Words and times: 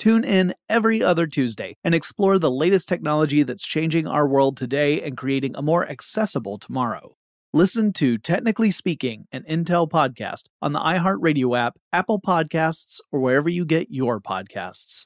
Tune 0.00 0.24
in 0.24 0.54
every 0.66 1.02
other 1.02 1.26
Tuesday 1.26 1.76
and 1.84 1.94
explore 1.94 2.38
the 2.38 2.50
latest 2.50 2.88
technology 2.88 3.42
that's 3.42 3.66
changing 3.66 4.06
our 4.06 4.26
world 4.26 4.56
today 4.56 5.02
and 5.02 5.14
creating 5.14 5.54
a 5.54 5.60
more 5.60 5.86
accessible 5.86 6.56
tomorrow. 6.56 7.16
Listen 7.52 7.92
to 7.92 8.16
Technically 8.16 8.70
Speaking, 8.70 9.26
an 9.30 9.42
Intel 9.42 9.86
podcast 9.86 10.44
on 10.62 10.72
the 10.72 10.78
iHeartRadio 10.78 11.54
app, 11.58 11.76
Apple 11.92 12.18
Podcasts, 12.18 13.00
or 13.12 13.20
wherever 13.20 13.50
you 13.50 13.66
get 13.66 13.90
your 13.90 14.22
podcasts. 14.22 15.04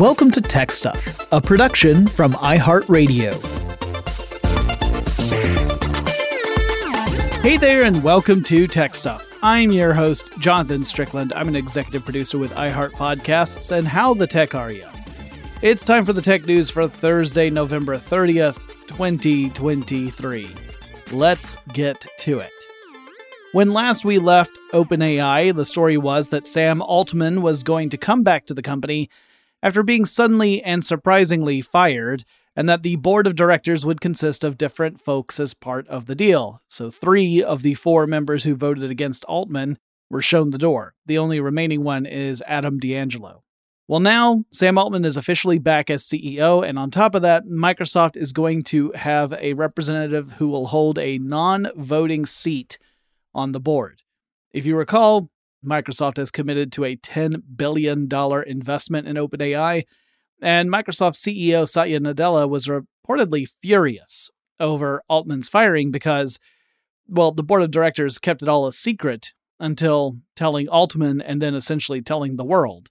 Welcome 0.00 0.32
to 0.32 0.40
Tech 0.40 0.72
Stuff, 0.72 1.28
a 1.30 1.40
production 1.40 2.08
from 2.08 2.32
iHeartRadio. 2.32 3.34
Hey 7.40 7.56
there, 7.56 7.84
and 7.84 8.02
welcome 8.02 8.42
to 8.42 8.66
Tech 8.66 8.96
Stuff. 8.96 9.27
I'm 9.40 9.70
your 9.70 9.94
host, 9.94 10.36
Jonathan 10.40 10.82
Strickland. 10.82 11.32
I'm 11.32 11.46
an 11.46 11.54
executive 11.54 12.02
producer 12.04 12.38
with 12.38 12.52
iHeart 12.54 12.90
Podcasts. 12.90 13.70
And 13.70 13.86
how 13.86 14.12
the 14.12 14.26
tech 14.26 14.56
are 14.56 14.72
you? 14.72 14.84
It's 15.62 15.84
time 15.84 16.04
for 16.04 16.12
the 16.12 16.20
tech 16.20 16.44
news 16.44 16.70
for 16.70 16.88
Thursday, 16.88 17.48
November 17.48 17.96
30th, 17.98 18.56
2023. 18.88 20.54
Let's 21.12 21.56
get 21.72 22.04
to 22.18 22.40
it. 22.40 22.50
When 23.52 23.72
last 23.72 24.04
we 24.04 24.18
left 24.18 24.58
OpenAI, 24.72 25.54
the 25.54 25.64
story 25.64 25.96
was 25.96 26.30
that 26.30 26.48
Sam 26.48 26.82
Altman 26.82 27.40
was 27.40 27.62
going 27.62 27.90
to 27.90 27.96
come 27.96 28.24
back 28.24 28.44
to 28.46 28.54
the 28.54 28.62
company 28.62 29.08
after 29.62 29.84
being 29.84 30.04
suddenly 30.04 30.64
and 30.64 30.84
surprisingly 30.84 31.62
fired 31.62 32.24
and 32.58 32.68
that 32.68 32.82
the 32.82 32.96
board 32.96 33.28
of 33.28 33.36
directors 33.36 33.86
would 33.86 34.00
consist 34.00 34.42
of 34.42 34.58
different 34.58 35.00
folks 35.00 35.38
as 35.38 35.54
part 35.54 35.86
of 35.86 36.06
the 36.06 36.16
deal. 36.16 36.60
So, 36.66 36.90
three 36.90 37.40
of 37.40 37.62
the 37.62 37.74
four 37.74 38.04
members 38.04 38.42
who 38.42 38.56
voted 38.56 38.90
against 38.90 39.24
Altman 39.26 39.78
were 40.10 40.20
shown 40.20 40.50
the 40.50 40.58
door. 40.58 40.94
The 41.06 41.18
only 41.18 41.38
remaining 41.38 41.84
one 41.84 42.04
is 42.04 42.42
Adam 42.48 42.80
D'Angelo. 42.80 43.44
Well, 43.86 44.00
now 44.00 44.44
Sam 44.50 44.76
Altman 44.76 45.04
is 45.04 45.16
officially 45.16 45.60
back 45.60 45.88
as 45.88 46.02
CEO, 46.02 46.68
and 46.68 46.80
on 46.80 46.90
top 46.90 47.14
of 47.14 47.22
that, 47.22 47.46
Microsoft 47.46 48.16
is 48.16 48.32
going 48.32 48.64
to 48.64 48.90
have 48.90 49.32
a 49.34 49.52
representative 49.52 50.32
who 50.32 50.48
will 50.48 50.66
hold 50.66 50.98
a 50.98 51.18
non 51.18 51.70
voting 51.76 52.26
seat 52.26 52.76
on 53.36 53.52
the 53.52 53.60
board. 53.60 54.02
If 54.50 54.66
you 54.66 54.74
recall, 54.74 55.30
Microsoft 55.64 56.16
has 56.16 56.32
committed 56.32 56.72
to 56.72 56.84
a 56.84 56.96
$10 56.96 57.40
billion 57.54 58.08
investment 58.48 59.06
in 59.06 59.14
OpenAI, 59.14 59.84
and 60.40 60.70
Microsoft 60.70 61.16
CEO 61.16 61.68
Satya 61.68 62.00
Nadella 62.00 62.48
was 62.48 62.68
reportedly 62.68 63.48
furious 63.62 64.30
over 64.60 65.02
Altman's 65.08 65.48
firing 65.48 65.90
because, 65.90 66.38
well, 67.08 67.32
the 67.32 67.42
board 67.42 67.62
of 67.62 67.70
directors 67.70 68.18
kept 68.18 68.42
it 68.42 68.48
all 68.48 68.66
a 68.66 68.72
secret 68.72 69.32
until 69.60 70.18
telling 70.36 70.68
Altman 70.68 71.20
and 71.20 71.42
then 71.42 71.54
essentially 71.54 72.02
telling 72.02 72.36
the 72.36 72.44
world. 72.44 72.88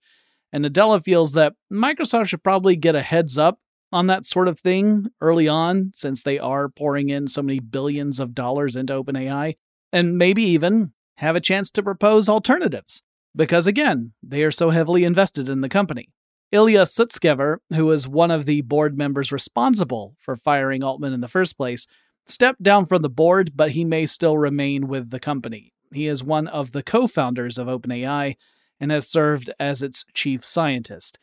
And 0.52 0.66
Nadella 0.66 1.04
feels 1.04 1.34
that 1.34 1.54
Microsoft 1.72 2.28
should 2.28 2.44
probably 2.44 2.76
get 2.76 2.96
a 2.96 3.02
heads 3.02 3.38
up 3.38 3.60
on 3.92 4.08
that 4.08 4.26
sort 4.26 4.48
of 4.48 4.60
thing 4.60 5.08
early 5.22 5.48
on, 5.48 5.92
since 5.94 6.24
they 6.24 6.40
are 6.40 6.68
pouring 6.70 7.10
in 7.10 7.28
so 7.28 7.42
many 7.42 7.60
billions 7.60 8.20
of 8.20 8.36
dollars 8.36 8.76
into 8.76 8.94
OpenAI, 8.94 9.56
and 9.94 10.18
maybe 10.18 10.44
even 10.44 10.92
have 11.16 11.36
a 11.36 11.42
chance 11.42 11.72
to 11.72 11.84
propose 11.84 12.28
alternatives. 12.28 13.02
Because 13.36 13.68
again, 13.68 14.14
they 14.22 14.44
are 14.44 14.52
so 14.52 14.72
heavily 14.72 15.04
invested 15.04 15.48
in 15.48 15.62
the 15.62 15.70
company. 15.70 16.10
Ilya 16.52 16.84
Sutskever, 16.84 17.58
who 17.74 17.86
was 17.86 18.08
one 18.08 18.32
of 18.32 18.46
the 18.46 18.62
board 18.62 18.98
members 18.98 19.34
responsible 19.34 20.16
for 20.20 20.38
firing 20.38 20.82
Altman 20.82 21.12
in 21.12 21.20
the 21.20 21.28
first 21.28 21.58
place, 21.58 21.88
stepped 22.26 22.64
down 22.64 22.86
from 22.86 23.02
the 23.02 23.10
board, 23.10 23.52
but 23.56 23.72
he 23.72 23.84
may 23.84 24.06
still 24.06 24.38
remain 24.38 24.88
with 24.88 25.10
the 25.10 25.20
company. 25.20 25.74
He 25.92 26.08
is 26.08 26.24
one 26.24 26.48
of 26.48 26.72
the 26.72 26.84
co 26.84 27.08
founders 27.08 27.58
of 27.58 27.68
OpenAI 27.68 28.36
and 28.80 28.92
has 28.92 29.08
served 29.10 29.52
as 29.60 29.82
its 29.82 30.06
chief 30.14 30.46
scientist. 30.46 31.18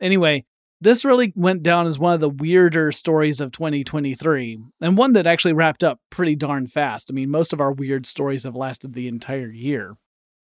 Anyway, 0.00 0.46
this 0.80 1.04
really 1.04 1.32
went 1.36 1.62
down 1.62 1.86
as 1.86 1.98
one 1.98 2.14
of 2.14 2.20
the 2.20 2.30
weirder 2.30 2.90
stories 2.90 3.38
of 3.40 3.52
2023, 3.52 4.58
and 4.80 4.96
one 4.96 5.12
that 5.12 5.26
actually 5.26 5.52
wrapped 5.52 5.84
up 5.84 6.00
pretty 6.08 6.34
darn 6.34 6.66
fast. 6.66 7.10
I 7.10 7.12
mean, 7.12 7.30
most 7.30 7.52
of 7.52 7.60
our 7.60 7.72
weird 7.72 8.06
stories 8.06 8.44
have 8.44 8.56
lasted 8.56 8.94
the 8.94 9.08
entire 9.08 9.50
year. 9.50 9.96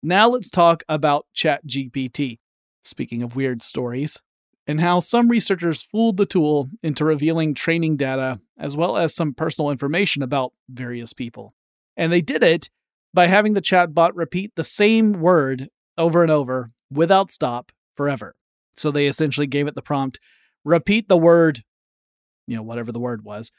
Now 0.01 0.27
let's 0.27 0.49
talk 0.49 0.81
about 0.89 1.27
ChatGPT 1.35 2.39
speaking 2.83 3.23
of 3.23 3.35
weird 3.35 3.61
stories, 3.61 4.21
and 4.67 4.79
how 4.79 4.99
some 4.99 5.27
researchers 5.27 5.83
fooled 5.83 6.17
the 6.17 6.25
tool 6.25 6.69
into 6.81 7.03
revealing 7.03 7.53
training 7.53 7.97
data 7.97 8.39
as 8.57 8.75
well 8.77 8.97
as 8.97 9.13
some 9.13 9.33
personal 9.33 9.71
information 9.71 10.21
about 10.21 10.53
various 10.69 11.13
people. 11.13 11.53
And 11.97 12.11
they 12.11 12.21
did 12.21 12.43
it 12.43 12.69
by 13.13 13.27
having 13.27 13.53
the 13.53 13.61
chatbot 13.61 14.11
repeat 14.13 14.53
the 14.55 14.63
same 14.63 15.13
word 15.13 15.69
over 15.97 16.23
and 16.23 16.31
over 16.31 16.71
without 16.89 17.31
stop 17.31 17.71
forever. 17.95 18.35
So 18.77 18.89
they 18.89 19.07
essentially 19.07 19.47
gave 19.47 19.67
it 19.67 19.75
the 19.75 19.81
prompt 19.81 20.19
repeat 20.65 21.09
the 21.09 21.17
word, 21.17 21.63
you 22.47 22.55
know, 22.55 22.63
whatever 22.63 22.91
the 22.91 22.99
word 22.99 23.23
was, 23.23 23.51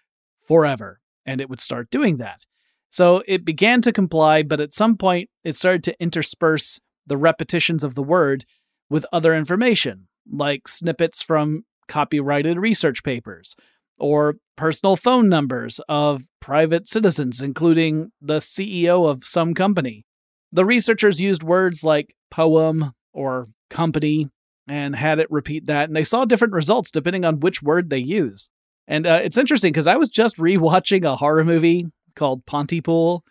forever. 0.47 1.01
And 1.27 1.41
it 1.41 1.49
would 1.49 1.61
start 1.61 1.91
doing 1.91 2.17
that. 2.17 2.47
So 2.91 3.23
it 3.27 3.45
began 3.45 3.83
to 3.83 3.93
comply, 3.93 4.43
but 4.43 4.61
at 4.61 4.73
some 4.73 4.97
point 4.97 5.29
it 5.43 5.57
started 5.57 5.85
to 5.85 6.01
intersperse 6.01 6.81
the 7.07 7.17
repetitions 7.17 7.85
of 7.85 7.95
the 7.95 8.03
word 8.03 8.47
with 8.91 9.07
other 9.13 9.35
information, 9.35 10.09
like 10.31 10.69
snippets 10.69 11.23
from 11.23 11.65
copyrighted 11.89 12.57
research 12.59 13.03
papers 13.03 13.57
or 13.99 14.37
personal 14.57 14.97
phone 14.97 15.29
numbers 15.29 15.81
of 15.89 16.25
private 16.41 16.89
citizens, 16.89 17.41
including 17.41 18.11
the 18.21 18.39
CEO 18.39 19.09
of 19.09 19.25
some 19.25 19.55
company. 19.55 20.05
The 20.53 20.65
researchers 20.65 21.21
used 21.21 21.43
words 21.43 21.85
like 21.85 22.15
poem 22.31 22.93
or 23.13 23.47
company 23.71 24.29
and 24.67 24.97
had 24.97 25.19
it 25.19 25.31
repeat 25.31 25.67
that, 25.67 25.89
and 25.89 25.97
they 25.97 26.05
saw 26.05 26.25
different 26.25 26.55
results 26.55 26.91
depending 26.91 27.25
on 27.25 27.41
which 27.41 27.63
word 27.63 27.91
they 27.91 27.99
used. 27.99 28.49
And 28.87 29.07
uh, 29.07 29.21
it's 29.23 29.37
interesting 29.37 29.73
because 29.73 29.87
I 29.87 29.97
was 29.97 30.11
just 30.11 30.37
rewatching 30.37 31.05
a 31.05 31.17
horror 31.17 31.45
movie 31.45 31.87
called 32.15 32.47
Pontypool, 32.47 33.25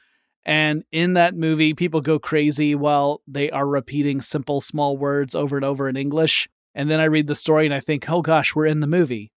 And 0.45 0.84
in 0.92 1.13
that 1.13 1.36
movie, 1.36 1.74
people 1.74 2.01
go 2.01 2.19
crazy 2.19 2.75
while 2.75 3.22
they 3.28 3.50
are 3.50 3.68
repeating 3.68 4.22
simple, 4.22 4.60
small 4.60 4.98
words 4.98 5.36
over 5.36 5.56
and 5.56 5.66
over 5.66 5.88
in 5.88 5.95
English. 5.95 6.50
And 6.75 6.90
then 6.90 7.00
I 7.00 7.06
read 7.06 7.28
the 7.28 7.36
story 7.36 7.66
and 7.66 7.74
I 7.74 7.80
think, 7.80 8.10
oh 8.10 8.22
gosh, 8.22 8.56
we're 8.56 8.66
in 8.66 8.81
the 8.81 8.88
movie. 8.88 9.31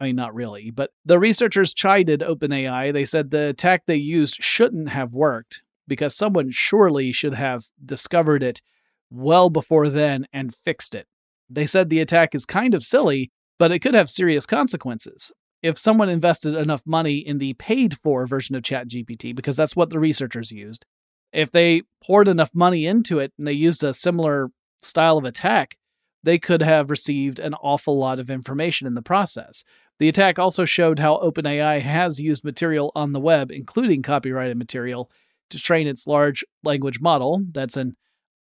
I 0.00 0.04
mean, 0.04 0.16
not 0.16 0.34
really, 0.34 0.70
but 0.70 0.90
the 1.04 1.18
researchers 1.18 1.74
chided 1.74 2.20
OpenAI. 2.20 2.92
They 2.92 3.04
said 3.04 3.30
the 3.30 3.48
attack 3.48 3.82
they 3.86 3.96
used 3.96 4.42
shouldn't 4.42 4.88
have 4.88 5.12
worked 5.12 5.62
because 5.86 6.16
someone 6.16 6.50
surely 6.50 7.12
should 7.12 7.34
have 7.34 7.64
discovered 7.84 8.42
it 8.42 8.62
well 9.10 9.50
before 9.50 9.88
then 9.88 10.26
and 10.32 10.54
fixed 10.54 10.94
it. 10.94 11.06
They 11.50 11.66
said 11.66 11.90
the 11.90 12.00
attack 12.00 12.34
is 12.34 12.46
kind 12.46 12.74
of 12.74 12.84
silly, 12.84 13.30
but 13.58 13.72
it 13.72 13.80
could 13.80 13.94
have 13.94 14.08
serious 14.08 14.46
consequences. 14.46 15.32
If 15.62 15.78
someone 15.78 16.08
invested 16.08 16.54
enough 16.54 16.82
money 16.86 17.18
in 17.18 17.38
the 17.38 17.54
paid 17.54 17.98
for 17.98 18.26
version 18.26 18.54
of 18.54 18.62
ChatGPT, 18.62 19.34
because 19.34 19.56
that's 19.56 19.76
what 19.76 19.90
the 19.90 19.98
researchers 19.98 20.50
used, 20.50 20.86
if 21.32 21.50
they 21.50 21.82
poured 22.02 22.28
enough 22.28 22.50
money 22.54 22.86
into 22.86 23.18
it 23.18 23.32
and 23.38 23.46
they 23.46 23.52
used 23.52 23.84
a 23.84 23.94
similar 23.94 24.50
style 24.82 25.18
of 25.18 25.24
attack, 25.24 25.76
they 26.22 26.38
could 26.38 26.62
have 26.62 26.90
received 26.90 27.38
an 27.38 27.54
awful 27.54 27.98
lot 27.98 28.18
of 28.18 28.30
information 28.30 28.86
in 28.86 28.94
the 28.94 29.02
process. 29.02 29.64
The 29.98 30.08
attack 30.08 30.38
also 30.38 30.64
showed 30.64 30.98
how 30.98 31.18
OpenAI 31.18 31.80
has 31.82 32.20
used 32.20 32.42
material 32.42 32.90
on 32.94 33.12
the 33.12 33.20
web, 33.20 33.50
including 33.52 34.02
copyrighted 34.02 34.56
material, 34.56 35.10
to 35.50 35.58
train 35.58 35.86
its 35.86 36.06
large 36.06 36.44
language 36.62 37.00
model. 37.00 37.42
That's 37.52 37.76
an 37.76 37.96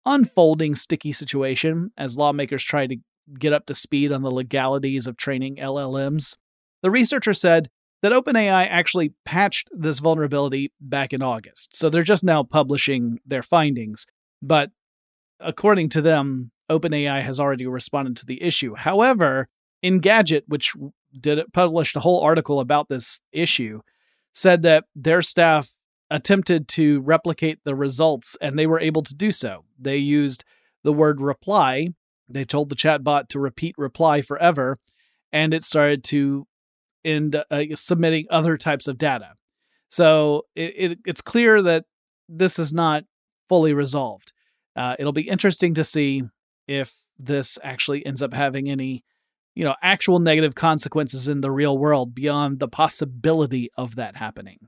unfolding 0.06 0.76
sticky 0.76 1.12
situation 1.12 1.92
as 1.98 2.18
lawmakers 2.18 2.64
try 2.64 2.88
to 2.88 2.98
get 3.40 3.54
up 3.54 3.66
to 3.66 3.76
speed 3.76 4.12
on 4.12 4.22
the 4.22 4.32
legalities 4.32 5.08
of 5.08 5.18
training 5.18 5.58
LLMs. 5.58 6.36
The 6.84 6.92
researcher 6.92 7.34
said 7.34 7.70
that 8.02 8.12
OpenAI 8.12 8.68
actually 8.70 9.14
patched 9.26 9.70
this 9.72 10.00
vulnerability 10.00 10.72
back 10.80 11.14
in 11.14 11.22
August, 11.22 11.76
so 11.76 11.90
they're 11.90 12.04
just 12.04 12.24
now 12.24 12.44
publishing 12.44 13.20
their 13.26 13.44
findings. 13.44 14.06
But 14.42 14.72
according 15.40 15.90
to 15.90 16.02
them, 16.02 16.52
OpenAI 16.70 17.22
has 17.22 17.40
already 17.40 17.66
responded 17.66 18.18
to 18.18 18.26
the 18.26 18.42
issue. 18.42 18.76
However, 18.76 19.48
Engadget, 19.84 20.44
which 20.48 20.74
did 21.20 21.40
it, 21.40 21.54
published 21.54 21.96
a 21.96 22.02
whole 22.02 22.22
article 22.22 22.60
about 22.60 22.90
this 22.90 23.20
issue, 23.32 23.82
said 24.34 24.62
that 24.64 24.86
their 24.96 25.22
staff 25.22 25.72
attempted 26.10 26.68
to 26.68 27.02
replicate 27.02 27.60
the 27.64 27.76
results 27.76 28.38
and 28.40 28.58
they 28.58 28.68
were 28.68 28.80
able 28.80 29.04
to 29.04 29.16
do 29.16 29.32
so. 29.32 29.66
They 29.80 29.98
used 29.98 30.44
the 30.84 30.94
word 30.94 31.20
reply. 31.20 31.90
They 32.30 32.46
told 32.46 32.70
the 32.70 32.76
chatbot 32.76 33.30
to 33.30 33.40
repeat 33.40 33.76
reply 33.78 34.22
forever, 34.22 34.80
and 35.32 35.54
it 35.54 35.64
started 35.64 36.04
to 36.06 36.46
end 37.08 37.42
uh, 37.50 37.64
submitting 37.76 38.28
other 38.30 38.58
types 38.58 38.88
of 38.88 38.98
data. 38.98 39.34
So 39.90 40.46
it, 40.56 40.74
it, 40.78 41.00
it's 41.06 41.22
clear 41.22 41.62
that 41.62 41.86
this 42.28 42.60
is 42.60 42.74
not 42.74 43.06
fully 43.50 43.74
resolved. 43.74 44.34
Uh, 44.76 44.96
it'll 45.00 45.14
be 45.14 45.30
interesting 45.30 45.74
to 45.76 45.84
see 45.84 46.24
if 46.68 46.94
this 47.18 47.58
actually 47.64 48.06
ends 48.06 48.22
up 48.22 48.34
having 48.34 48.70
any 48.70 49.04
you 49.58 49.64
know, 49.64 49.76
actual 49.82 50.20
negative 50.20 50.54
consequences 50.54 51.28
in 51.28 51.42
the 51.42 51.50
real 51.50 51.80
world 51.80 52.14
beyond 52.14 52.60
the 52.60 52.68
possibility 52.68 53.72
of 53.76 53.96
that 53.96 54.16
happening. 54.16 54.60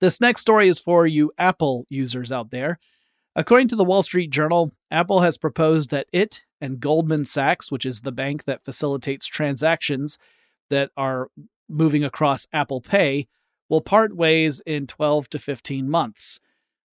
This 0.00 0.20
next 0.20 0.40
story 0.40 0.66
is 0.66 0.80
for 0.80 1.06
you 1.06 1.30
Apple 1.38 1.86
users 1.88 2.32
out 2.32 2.50
there. 2.50 2.80
According 3.36 3.68
to 3.68 3.76
the 3.76 3.84
Wall 3.84 4.02
Street 4.02 4.30
Journal, 4.30 4.72
Apple 4.90 5.20
has 5.20 5.38
proposed 5.38 5.90
that 5.90 6.08
it 6.12 6.44
and 6.60 6.80
Goldman 6.80 7.24
Sachs, 7.26 7.70
which 7.70 7.86
is 7.86 8.00
the 8.00 8.10
bank 8.10 8.42
that 8.46 8.64
facilitates 8.64 9.26
transactions 9.26 10.18
that 10.68 10.90
are 10.96 11.28
moving 11.68 12.04
across 12.04 12.46
Apple 12.52 12.80
Pay, 12.80 13.26
will 13.68 13.80
part 13.80 14.14
ways 14.14 14.60
in 14.66 14.86
12 14.86 15.30
to 15.30 15.38
15 15.38 15.88
months. 15.88 16.40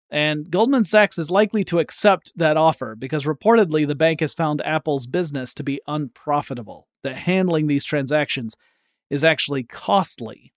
And 0.10 0.52
Goldman 0.52 0.84
Sachs 0.84 1.18
is 1.18 1.32
likely 1.32 1.64
to 1.66 1.80
accept 1.80 2.34
that 2.36 2.58
offer 2.58 2.96
because 2.96 3.24
reportedly 3.24 3.88
the 3.88 3.96
bank 3.96 4.20
has 4.20 4.34
found 4.34 4.62
Apple's 4.66 5.08
business 5.08 5.54
to 5.54 5.64
be 5.64 5.80
unprofitable, 5.88 6.88
that 7.04 7.16
handling 7.16 7.68
these 7.68 7.86
transactions 7.86 8.58
is 9.10 9.24
actually 9.24 9.64
costly. 9.64 10.54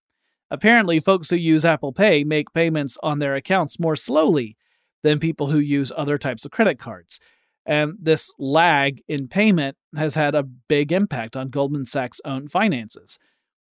Apparently, 0.51 1.01
folks 1.01 1.31
who 1.31 1.37
use 1.37 1.65
Apple 1.65 1.93
Pay 1.93 2.25
make 2.25 2.53
payments 2.53 2.99
on 3.03 3.19
their 3.19 3.35
accounts 3.35 3.79
more 3.79 3.97
slowly 3.97 4.57
than 5.03 5.19
people 5.19 5.49
who 5.49 5.59
use 5.59 5.93
other 5.97 6.19
types 6.19 6.45
of 6.45 6.51
credit 6.51 6.79
cards. 6.79 7.21
And 7.67 7.95
this 8.01 8.35
lag 8.39 9.03
in 9.09 9.29
payment 9.29 9.77
has 9.97 10.15
had 10.15 10.35
a 10.35 10.43
big 10.43 10.93
impact 10.93 11.37
on 11.37 11.49
Goldman 11.49 11.87
Sachs' 11.87 12.21
own 12.25 12.49
finances. 12.49 13.19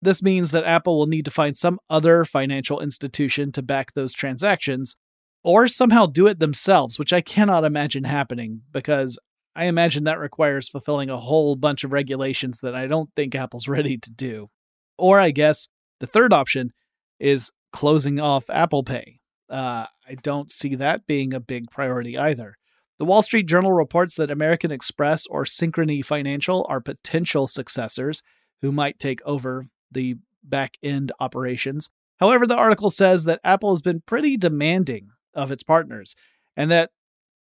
This 0.03 0.21
means 0.21 0.51
that 0.51 0.65
Apple 0.65 0.97
will 0.97 1.07
need 1.07 1.25
to 1.25 1.31
find 1.31 1.57
some 1.57 1.79
other 1.89 2.25
financial 2.25 2.81
institution 2.81 3.53
to 3.53 3.61
back 3.61 3.93
those 3.93 4.13
transactions 4.13 4.97
or 5.43 5.67
somehow 5.69 6.07
do 6.07 6.27
it 6.27 6.39
themselves, 6.39 6.99
which 6.99 7.13
I 7.13 7.21
cannot 7.21 7.63
imagine 7.63 8.03
happening 8.03 8.61
because 8.71 9.17
I 9.55 9.65
imagine 9.65 10.03
that 10.03 10.19
requires 10.19 10.67
fulfilling 10.67 11.09
a 11.09 11.17
whole 11.19 11.55
bunch 11.55 11.85
of 11.85 11.93
regulations 11.93 12.59
that 12.63 12.75
I 12.75 12.87
don't 12.87 13.09
think 13.15 13.33
Apple's 13.33 13.67
ready 13.69 13.97
to 13.97 14.11
do. 14.11 14.49
Or 14.97 15.19
I 15.19 15.31
guess 15.31 15.69
the 16.01 16.07
third 16.07 16.33
option 16.33 16.73
is 17.19 17.51
closing 17.71 18.19
off 18.19 18.49
Apple 18.49 18.83
Pay. 18.83 19.19
Uh, 19.49 19.85
I 20.07 20.15
don't 20.15 20.51
see 20.51 20.75
that 20.75 21.07
being 21.07 21.33
a 21.33 21.39
big 21.39 21.71
priority 21.71 22.17
either. 22.17 22.55
The 22.99 23.05
Wall 23.05 23.21
Street 23.21 23.47
Journal 23.47 23.71
reports 23.71 24.15
that 24.15 24.31
American 24.31 24.71
Express 24.71 25.25
or 25.27 25.45
Synchrony 25.45 26.03
Financial 26.03 26.65
are 26.67 26.81
potential 26.81 27.47
successors 27.47 28.21
who 28.61 28.71
might 28.71 28.99
take 28.99 29.21
over 29.25 29.67
the 29.93 30.15
back 30.43 30.77
end 30.83 31.11
operations. 31.19 31.89
However, 32.19 32.45
the 32.45 32.57
article 32.57 32.89
says 32.89 33.23
that 33.25 33.39
Apple 33.43 33.71
has 33.71 33.81
been 33.81 34.03
pretty 34.05 34.37
demanding 34.37 35.09
of 35.33 35.51
its 35.51 35.63
partners. 35.63 36.15
And 36.55 36.69
that 36.71 36.91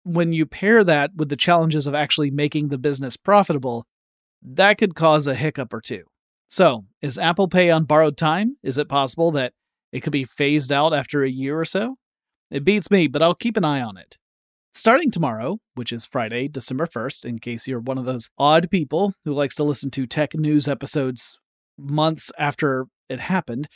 when 0.04 0.32
you 0.32 0.46
pair 0.46 0.84
that 0.84 1.14
with 1.16 1.28
the 1.28 1.36
challenges 1.36 1.86
of 1.86 1.94
actually 1.94 2.30
making 2.30 2.68
the 2.68 2.78
business 2.78 3.16
profitable, 3.16 3.86
that 4.42 4.78
could 4.78 4.94
cause 4.94 5.26
a 5.26 5.34
hiccup 5.34 5.72
or 5.72 5.80
two. 5.80 6.04
So, 6.48 6.86
is 7.02 7.18
Apple 7.18 7.48
Pay 7.48 7.70
on 7.70 7.84
borrowed 7.84 8.16
time? 8.16 8.56
Is 8.62 8.78
it 8.78 8.88
possible 8.88 9.30
that 9.32 9.52
it 9.92 10.00
could 10.00 10.12
be 10.12 10.24
phased 10.24 10.72
out 10.72 10.92
after 10.92 11.22
a 11.22 11.30
year 11.30 11.58
or 11.58 11.64
so? 11.64 11.96
It 12.50 12.64
beats 12.64 12.90
me, 12.90 13.06
but 13.06 13.22
I'll 13.22 13.34
keep 13.34 13.56
an 13.56 13.64
eye 13.64 13.80
on 13.80 13.96
it. 13.96 14.16
Starting 14.74 15.10
tomorrow, 15.10 15.58
which 15.74 15.92
is 15.92 16.06
Friday, 16.06 16.48
December 16.48 16.86
1st, 16.86 17.24
in 17.24 17.38
case 17.38 17.68
you're 17.68 17.80
one 17.80 17.98
of 17.98 18.04
those 18.04 18.30
odd 18.38 18.70
people 18.70 19.14
who 19.24 19.32
likes 19.32 19.54
to 19.56 19.64
listen 19.64 19.90
to 19.90 20.06
tech 20.06 20.34
news 20.34 20.66
episodes 20.66 21.38
months 21.80 22.30
after 22.38 22.86
it 23.08 23.20
happened, 23.20 23.68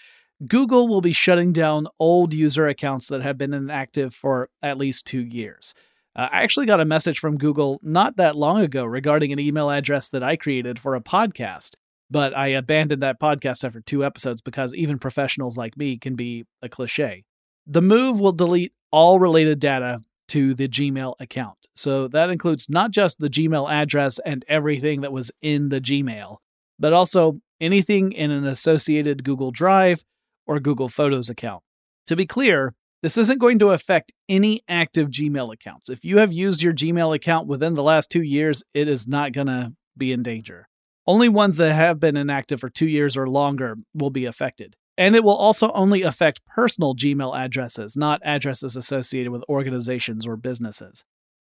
Google 0.46 0.88
will 0.88 1.00
be 1.00 1.12
shutting 1.12 1.52
down 1.52 1.86
old 1.98 2.34
user 2.34 2.66
accounts 2.66 3.08
that 3.08 3.22
have 3.22 3.38
been 3.38 3.54
inactive 3.54 4.14
for 4.14 4.48
at 4.62 4.78
least 4.78 5.06
two 5.06 5.24
years. 5.24 5.74
Uh, 6.16 6.28
I 6.30 6.42
actually 6.42 6.66
got 6.66 6.80
a 6.80 6.84
message 6.84 7.18
from 7.18 7.38
Google 7.38 7.80
not 7.82 8.16
that 8.16 8.36
long 8.36 8.60
ago 8.60 8.84
regarding 8.84 9.32
an 9.32 9.40
email 9.40 9.70
address 9.70 10.08
that 10.10 10.22
I 10.22 10.36
created 10.36 10.78
for 10.78 10.94
a 10.94 11.00
podcast, 11.00 11.74
but 12.10 12.36
I 12.36 12.48
abandoned 12.48 13.02
that 13.02 13.20
podcast 13.20 13.64
after 13.64 13.80
two 13.80 14.04
episodes 14.04 14.42
because 14.42 14.74
even 14.74 14.98
professionals 14.98 15.56
like 15.56 15.76
me 15.76 15.98
can 15.98 16.14
be 16.14 16.44
a 16.62 16.68
cliche. 16.68 17.24
The 17.66 17.82
move 17.82 18.20
will 18.20 18.32
delete 18.32 18.72
all 18.92 19.18
related 19.18 19.58
data 19.58 20.00
to 20.28 20.54
the 20.54 20.68
Gmail 20.68 21.14
account. 21.20 21.58
So 21.74 22.08
that 22.08 22.30
includes 22.30 22.68
not 22.68 22.92
just 22.92 23.18
the 23.18 23.28
Gmail 23.28 23.70
address 23.70 24.18
and 24.24 24.44
everything 24.48 25.00
that 25.00 25.12
was 25.12 25.30
in 25.42 25.68
the 25.70 25.80
Gmail, 25.80 26.36
but 26.78 26.92
also 26.92 27.40
anything 27.60 28.12
in 28.12 28.30
an 28.30 28.46
associated 28.46 29.24
Google 29.24 29.50
Drive, 29.50 30.04
or 30.46 30.60
Google 30.60 30.88
Photos 30.88 31.28
account. 31.28 31.62
To 32.08 32.16
be 32.16 32.26
clear, 32.26 32.74
this 33.02 33.16
isn't 33.16 33.38
going 33.38 33.58
to 33.58 33.70
affect 33.70 34.12
any 34.28 34.62
active 34.68 35.08
Gmail 35.08 35.52
accounts. 35.52 35.88
If 35.88 36.04
you 36.04 36.18
have 36.18 36.32
used 36.32 36.62
your 36.62 36.72
Gmail 36.72 37.14
account 37.14 37.46
within 37.46 37.74
the 37.74 37.82
last 37.82 38.10
two 38.10 38.22
years, 38.22 38.62
it 38.74 38.88
is 38.88 39.06
not 39.06 39.32
going 39.32 39.46
to 39.46 39.72
be 39.96 40.12
in 40.12 40.22
danger. 40.22 40.68
Only 41.06 41.28
ones 41.28 41.56
that 41.56 41.74
have 41.74 42.00
been 42.00 42.16
inactive 42.16 42.60
for 42.60 42.70
two 42.70 42.88
years 42.88 43.16
or 43.16 43.28
longer 43.28 43.76
will 43.94 44.10
be 44.10 44.24
affected. 44.24 44.76
And 44.96 45.16
it 45.16 45.24
will 45.24 45.36
also 45.36 45.70
only 45.72 46.02
affect 46.02 46.46
personal 46.46 46.94
Gmail 46.94 47.36
addresses, 47.36 47.96
not 47.96 48.22
addresses 48.24 48.76
associated 48.76 49.32
with 49.32 49.44
organizations 49.48 50.26
or 50.26 50.36
businesses. 50.36 51.04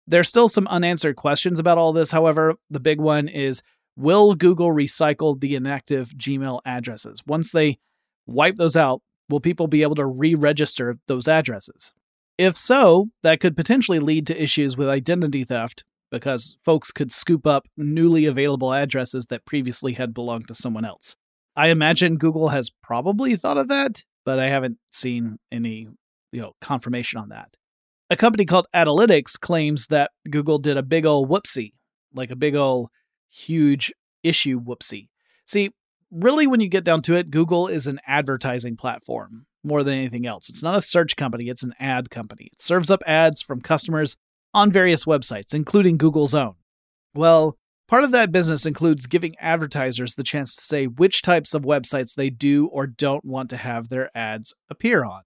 There's 0.06 0.28
still 0.28 0.48
some 0.48 0.66
unanswered 0.68 1.16
questions 1.16 1.58
about 1.58 1.78
all 1.78 1.92
this, 1.92 2.10
however. 2.10 2.56
The 2.70 2.80
big 2.80 3.00
one 3.00 3.28
is 3.28 3.62
Will 3.96 4.34
Google 4.34 4.68
recycle 4.68 5.40
the 5.40 5.54
inactive 5.54 6.10
Gmail 6.10 6.60
addresses? 6.66 7.22
Once 7.26 7.50
they 7.50 7.78
wipe 8.26 8.56
those 8.56 8.76
out, 8.76 9.00
will 9.28 9.40
people 9.40 9.66
be 9.66 9.82
able 9.82 9.94
to 9.94 10.06
re 10.06 10.34
register 10.34 10.98
those 11.08 11.26
addresses? 11.26 11.92
If 12.38 12.56
so, 12.56 13.08
that 13.22 13.40
could 13.40 13.56
potentially 13.56 13.98
lead 13.98 14.26
to 14.26 14.42
issues 14.42 14.76
with 14.76 14.88
identity 14.88 15.44
theft 15.44 15.84
because 16.10 16.58
folks 16.64 16.92
could 16.92 17.10
scoop 17.10 17.46
up 17.46 17.66
newly 17.76 18.26
available 18.26 18.72
addresses 18.72 19.26
that 19.26 19.46
previously 19.46 19.94
had 19.94 20.12
belonged 20.12 20.48
to 20.48 20.54
someone 20.54 20.84
else. 20.84 21.16
I 21.56 21.68
imagine 21.68 22.18
Google 22.18 22.48
has 22.48 22.70
probably 22.82 23.34
thought 23.36 23.56
of 23.56 23.68
that, 23.68 24.04
but 24.26 24.38
I 24.38 24.48
haven't 24.48 24.78
seen 24.92 25.38
any, 25.50 25.88
you 26.32 26.40
know, 26.40 26.52
confirmation 26.60 27.18
on 27.18 27.30
that. 27.30 27.56
A 28.10 28.16
company 28.16 28.44
called 28.44 28.66
Adalytics 28.74 29.40
claims 29.40 29.86
that 29.86 30.10
Google 30.30 30.58
did 30.58 30.76
a 30.76 30.82
big 30.82 31.06
ol' 31.06 31.26
whoopsie, 31.26 31.72
like 32.14 32.30
a 32.30 32.36
big 32.36 32.54
ol' 32.54 32.90
huge 33.30 33.92
issue 34.22 34.60
whoopsie. 34.60 35.08
See, 35.46 35.70
really, 36.10 36.46
when 36.46 36.60
you 36.60 36.68
get 36.68 36.84
down 36.84 37.02
to 37.02 37.16
it, 37.16 37.30
Google 37.30 37.68
is 37.68 37.86
an 37.86 38.00
advertising 38.06 38.76
platform. 38.76 39.46
more 39.66 39.82
than 39.82 39.98
anything 39.98 40.26
else. 40.26 40.48
It's 40.48 40.62
not 40.62 40.76
a 40.76 40.82
search 40.82 41.16
company, 41.16 41.48
it's 41.48 41.62
an 41.64 41.74
ad 41.80 42.08
company. 42.08 42.50
It 42.52 42.62
serves 42.62 42.90
up 42.90 43.02
ads 43.06 43.42
from 43.42 43.60
customers 43.60 44.16
on 44.54 44.70
various 44.70 45.04
websites, 45.04 45.52
including 45.52 45.98
Google's 45.98 46.34
own. 46.34 46.54
Well, 47.14 47.58
part 47.88 48.04
of 48.04 48.12
that 48.12 48.32
business 48.32 48.64
includes 48.64 49.06
giving 49.06 49.34
advertisers 49.40 50.14
the 50.14 50.22
chance 50.22 50.54
to 50.56 50.64
say 50.64 50.86
which 50.86 51.20
types 51.22 51.52
of 51.52 51.62
websites 51.62 52.14
they 52.14 52.30
do 52.30 52.68
or 52.68 52.86
don't 52.86 53.24
want 53.24 53.50
to 53.50 53.56
have 53.56 53.88
their 53.88 54.10
ads 54.16 54.54
appear 54.70 55.04
on. 55.04 55.22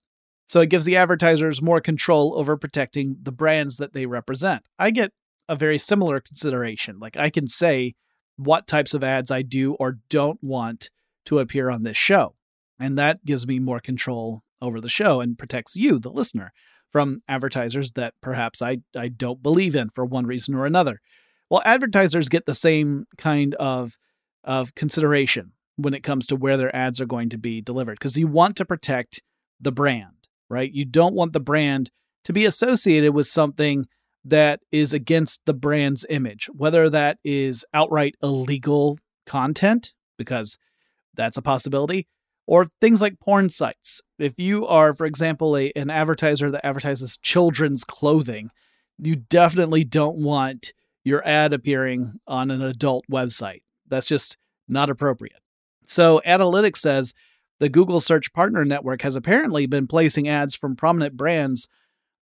So 0.49 0.61
it 0.61 0.71
gives 0.71 0.85
the 0.85 0.97
advertisers 0.97 1.62
more 1.62 1.80
control 1.80 2.35
over 2.37 2.57
protecting 2.57 3.16
the 3.23 3.30
brands 3.33 3.76
that 3.76 3.92
they 3.92 4.07
represent. 4.07 4.62
I 4.78 4.90
get 4.90 5.12
a 5.50 5.57
very 5.57 5.78
similar 5.78 6.21
consideration. 6.21 7.00
Like 7.00 7.16
I 7.16 7.28
can 7.28 7.49
say 7.49 7.95
what 8.37 8.69
types 8.69 8.95
of 8.95 9.02
ads 9.02 9.33
I 9.33 9.42
do 9.42 9.75
or 9.75 9.99
don't 10.09 10.42
want 10.42 10.90
to 11.26 11.40
appear 11.40 11.69
on 11.69 11.83
this 11.83 11.97
show. 11.97 12.37
And 12.78 12.97
that 12.97 13.25
gives 13.25 13.47
me 13.47 13.59
more 13.59 13.80
control 13.80 14.42
over 14.62 14.80
the 14.80 14.88
show 14.88 15.21
and 15.21 15.37
protects 15.37 15.75
you, 15.75 15.99
the 15.99 16.12
listener, 16.12 16.52
from 16.92 17.23
advertisers 17.28 17.92
that 17.92 18.14
perhaps 18.23 18.62
I, 18.62 18.78
I 18.97 19.09
don't 19.09 19.42
believe 19.42 19.75
in 19.75 19.90
for 19.90 20.04
one 20.04 20.25
reason 20.25 20.54
or 20.54 20.66
another. 20.66 21.00
Well, 21.50 21.62
advertisers 21.64 22.28
get 22.28 22.47
the 22.47 22.54
same 22.54 23.07
kind 23.19 23.57
of, 23.57 23.99
of 24.45 24.75
consideration 24.76 25.52
when 25.76 25.95
it 25.95 26.04
comes 26.04 26.28
to 26.28 26.37
where 26.37 26.57
their 26.57 26.75
ads 26.75 27.00
are 27.00 27.07
going 27.07 27.30
to 27.30 27.38
be 27.38 27.61
delivered 27.61 27.99
because 27.99 28.16
you 28.16 28.28
want 28.28 28.57
to 28.57 28.64
protect 28.64 29.21
the 29.61 29.73
brand, 29.73 30.28
right? 30.49 30.73
You 30.73 30.85
don't 30.85 31.14
want 31.14 31.33
the 31.33 31.40
brand 31.40 31.90
to 32.25 32.33
be 32.33 32.45
associated 32.45 33.14
with 33.14 33.26
something 33.26 33.87
that 34.25 34.61
is 34.71 34.93
against 34.93 35.41
the 35.47 35.55
brand's 35.55 36.05
image, 36.11 36.49
whether 36.53 36.91
that 36.91 37.19
is 37.25 37.65
outright 37.73 38.17
illegal 38.23 38.99
content, 39.27 39.95
because 40.19 40.59
that's 41.15 41.37
a 41.37 41.43
possibility, 41.43 42.07
or 42.47 42.67
things 42.81 43.00
like 43.00 43.21
porn 43.21 43.49
sites. 43.49 44.03
If 44.19 44.39
you 44.39 44.67
are, 44.67 44.95
for 44.95 45.07
example, 45.07 45.57
a, 45.57 45.73
an 45.77 45.91
advertiser 45.91 46.50
that 46.50 46.67
advertises 46.67 47.17
children's 47.19 47.85
clothing, 47.85 48.50
you 48.99 49.17
definitely 49.17 49.85
don't 49.85 50.23
want 50.23 50.73
your 51.05 51.27
ad 51.27 51.53
appearing 51.53 52.19
on 52.27 52.50
an 52.50 52.62
adult 52.62 53.05
website. 53.11 53.62
That's 53.89 54.07
just 54.07 54.37
not 54.69 54.91
appropriate. 54.91 55.41
So, 55.87 56.21
Adalytics 56.27 56.77
says 56.77 57.15
the 57.59 57.69
Google 57.69 58.00
Search 58.00 58.33
Partner 58.33 58.65
Network 58.65 59.03
has 59.03 59.17
apparently 59.17 59.67
been 59.67 59.87
placing 59.87 60.29
ads 60.29 60.55
from 60.55 60.77
prominent 60.77 61.17
brands 61.17 61.69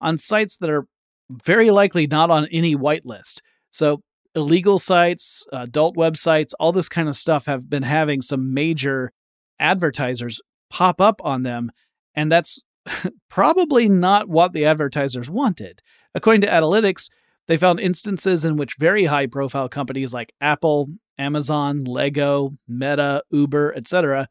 on 0.01 0.19
sites 0.19 0.57
that 0.59 0.71
are 0.71 0.87
very 1.31 1.71
likely 1.71 2.07
not 2.07 2.31
on 2.31 2.47
any 2.51 2.77
whitelist. 2.77 3.41
So, 3.71 4.03
illegal 4.35 4.79
sites, 4.79 5.47
adult 5.53 5.97
websites, 5.97 6.53
all 6.59 6.73
this 6.73 6.89
kind 6.89 7.09
of 7.09 7.17
stuff 7.17 7.47
have 7.47 7.69
been 7.69 7.83
having 7.83 8.23
some 8.23 8.55
major 8.55 9.11
advertisers 9.59 10.41
pop 10.71 11.01
up 11.01 11.21
on 11.25 11.43
them. 11.43 11.71
And 12.15 12.31
that's 12.31 12.63
probably 13.29 13.89
not 13.89 14.29
what 14.29 14.53
the 14.53 14.67
advertisers 14.67 15.29
wanted. 15.29 15.81
According 16.15 16.43
to 16.43 16.49
Adalytics, 16.49 17.11
they 17.47 17.57
found 17.57 17.81
instances 17.81 18.45
in 18.45 18.57
which 18.57 18.77
very 18.79 19.05
high 19.05 19.27
profile 19.27 19.69
companies 19.69 20.13
like 20.13 20.35
Apple, 20.41 20.89
Amazon, 21.19 21.85
Lego, 21.85 22.57
Meta, 22.69 23.23
Uber, 23.31 23.75
etc., 23.75 24.29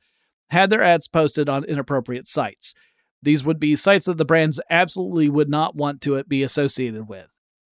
had 0.49 0.69
their 0.69 0.81
ads 0.81 1.07
posted 1.07 1.49
on 1.49 1.65
inappropriate 1.65 2.27
sites. 2.27 2.73
These 3.23 3.43
would 3.43 3.59
be 3.59 3.75
sites 3.75 4.05
that 4.05 4.17
the 4.17 4.25
brands 4.25 4.59
absolutely 4.69 5.29
would 5.29 5.49
not 5.49 5.75
want 5.75 6.01
to 6.01 6.17
uh, 6.17 6.23
be 6.27 6.43
associated 6.43 7.07
with. 7.07 7.27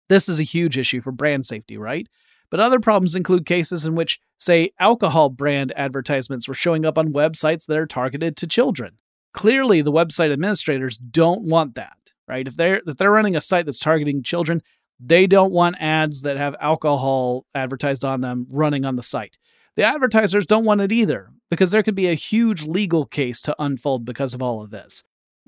This 0.08 0.28
is 0.28 0.40
a 0.40 0.44
huge 0.44 0.78
issue 0.78 1.00
for 1.00 1.12
brand 1.12 1.46
safety, 1.46 1.76
right? 1.76 2.08
But 2.50 2.60
other 2.60 2.80
problems 2.80 3.14
include 3.14 3.46
cases 3.46 3.84
in 3.84 3.94
which, 3.94 4.20
say, 4.38 4.72
alcohol 4.78 5.28
brand 5.30 5.72
advertisements 5.76 6.46
were 6.46 6.54
showing 6.54 6.84
up 6.84 6.98
on 6.98 7.12
websites 7.12 7.66
that 7.66 7.78
are 7.78 7.86
targeted 7.86 8.36
to 8.36 8.46
children. 8.46 8.98
Clearly, 9.32 9.80
the 9.80 9.92
website 9.92 10.32
administrators 10.32 10.96
don't 10.96 11.42
want 11.42 11.74
that, 11.74 11.96
right? 12.28 12.46
If 12.46 12.56
they're 12.56 12.80
if 12.86 12.96
they're 12.96 13.10
running 13.10 13.34
a 13.34 13.40
site 13.40 13.64
that's 13.66 13.80
targeting 13.80 14.22
children, 14.22 14.62
they 15.00 15.26
don't 15.26 15.52
want 15.52 15.76
ads 15.80 16.22
that 16.22 16.36
have 16.36 16.54
alcohol 16.60 17.44
advertised 17.54 18.04
on 18.04 18.20
them 18.20 18.46
running 18.50 18.84
on 18.84 18.96
the 18.96 19.02
site. 19.02 19.36
The 19.76 19.82
advertisers 19.82 20.46
don't 20.46 20.64
want 20.64 20.80
it 20.80 20.92
either, 20.92 21.30
because 21.50 21.72
there 21.72 21.82
could 21.82 21.96
be 21.96 22.08
a 22.08 22.14
huge 22.14 22.64
legal 22.64 23.06
case 23.06 23.42
to 23.42 23.56
unfold 23.58 24.04
because 24.04 24.34
of 24.34 24.42
all 24.42 24.62
of 24.62 24.70
this. 24.70 25.02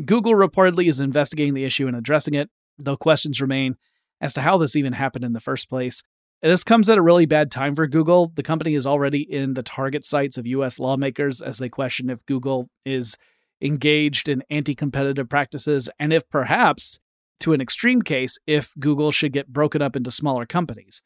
Google 0.05 0.35
reportedly 0.35 0.89
is 0.89 1.01
investigating 1.01 1.55
the 1.55 1.65
issue 1.65 1.87
and 1.87 1.97
addressing 1.97 2.35
it, 2.35 2.51
though 2.79 2.97
questions 2.97 3.41
remain 3.41 3.77
as 4.21 4.33
to 4.35 4.43
how 4.43 4.57
this 4.57 4.77
even 4.77 4.93
happened 4.93 5.25
in 5.25 5.33
the 5.33 5.41
first 5.41 5.69
place. 5.69 6.03
This 6.43 6.65
comes 6.65 6.89
at 6.89 6.99
a 6.99 7.03
really 7.03 7.27
bad 7.27 7.51
time 7.51 7.75
for 7.75 7.87
Google. 7.87 8.31
The 8.35 8.43
company 8.43 8.75
is 8.75 8.87
already 8.87 9.21
in 9.21 9.55
the 9.55 9.63
target 9.63 10.05
sights 10.05 10.37
of 10.37 10.47
US 10.47 10.79
lawmakers 10.79 11.41
as 11.41 11.59
they 11.59 11.69
question 11.69 12.11
if 12.11 12.25
Google 12.27 12.69
is 12.85 13.17
engaged 13.63 14.29
in 14.29 14.43
anti 14.51 14.75
competitive 14.75 15.29
practices 15.29 15.89
and 15.99 16.13
if 16.13 16.29
perhaps, 16.29 17.01
to 17.41 17.55
an 17.55 17.61
extreme 17.61 18.03
case, 18.03 18.39
if 18.47 18.75
Google 18.79 19.11
should 19.11 19.33
get 19.33 19.49
broken 19.49 19.81
up 19.81 19.97
into 19.97 20.11
smaller 20.11 20.45
companies. 20.45 21.03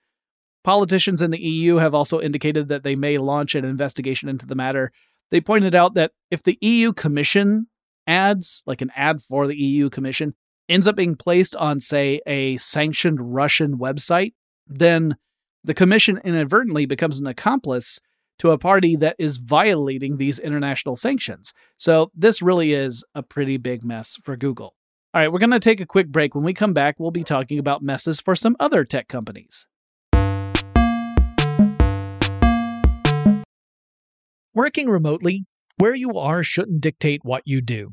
Politicians 0.64 1.22
in 1.22 1.30
the 1.30 1.40
EU 1.40 1.76
have 1.76 1.94
also 1.94 2.20
indicated 2.20 2.68
that 2.68 2.82
they 2.82 2.96
may 2.96 3.16
launch 3.16 3.54
an 3.54 3.64
investigation 3.64 4.28
into 4.28 4.46
the 4.46 4.56
matter. 4.56 4.92
They 5.30 5.40
pointed 5.40 5.74
out 5.74 5.94
that 5.94 6.12
if 6.30 6.42
the 6.42 6.58
EU 6.60 6.92
Commission 6.92 7.66
ads, 8.10 8.62
like 8.66 8.82
an 8.82 8.90
ad 8.96 9.22
for 9.22 9.46
the 9.46 9.56
EU 9.56 9.88
Commission, 9.88 10.34
ends 10.68 10.86
up 10.86 10.96
being 10.96 11.14
placed 11.14 11.56
on, 11.56 11.80
say, 11.80 12.20
a 12.26 12.58
sanctioned 12.58 13.18
Russian 13.20 13.78
website, 13.78 14.34
then 14.66 15.16
the 15.64 15.74
Commission 15.74 16.20
inadvertently 16.24 16.86
becomes 16.86 17.20
an 17.20 17.26
accomplice 17.26 18.00
to 18.38 18.50
a 18.50 18.58
party 18.58 18.96
that 18.96 19.16
is 19.18 19.36
violating 19.36 20.16
these 20.16 20.38
international 20.38 20.96
sanctions. 20.96 21.52
So 21.76 22.10
this 22.14 22.40
really 22.40 22.72
is 22.72 23.04
a 23.14 23.22
pretty 23.22 23.58
big 23.58 23.84
mess 23.84 24.16
for 24.24 24.36
Google. 24.36 24.74
All 25.12 25.20
right, 25.20 25.30
we're 25.30 25.40
going 25.40 25.50
to 25.50 25.60
take 25.60 25.80
a 25.80 25.86
quick 25.86 26.08
break. 26.08 26.34
When 26.34 26.44
we 26.44 26.54
come 26.54 26.72
back, 26.72 26.98
we'll 26.98 27.10
be 27.10 27.24
talking 27.24 27.58
about 27.58 27.82
messes 27.82 28.20
for 28.20 28.34
some 28.34 28.56
other 28.58 28.84
tech 28.84 29.08
companies. 29.08 29.66
Working 34.54 34.88
remotely, 34.88 35.44
where 35.76 35.94
you 35.94 36.16
are 36.18 36.42
shouldn't 36.42 36.80
dictate 36.80 37.24
what 37.24 37.42
you 37.44 37.60
do. 37.60 37.92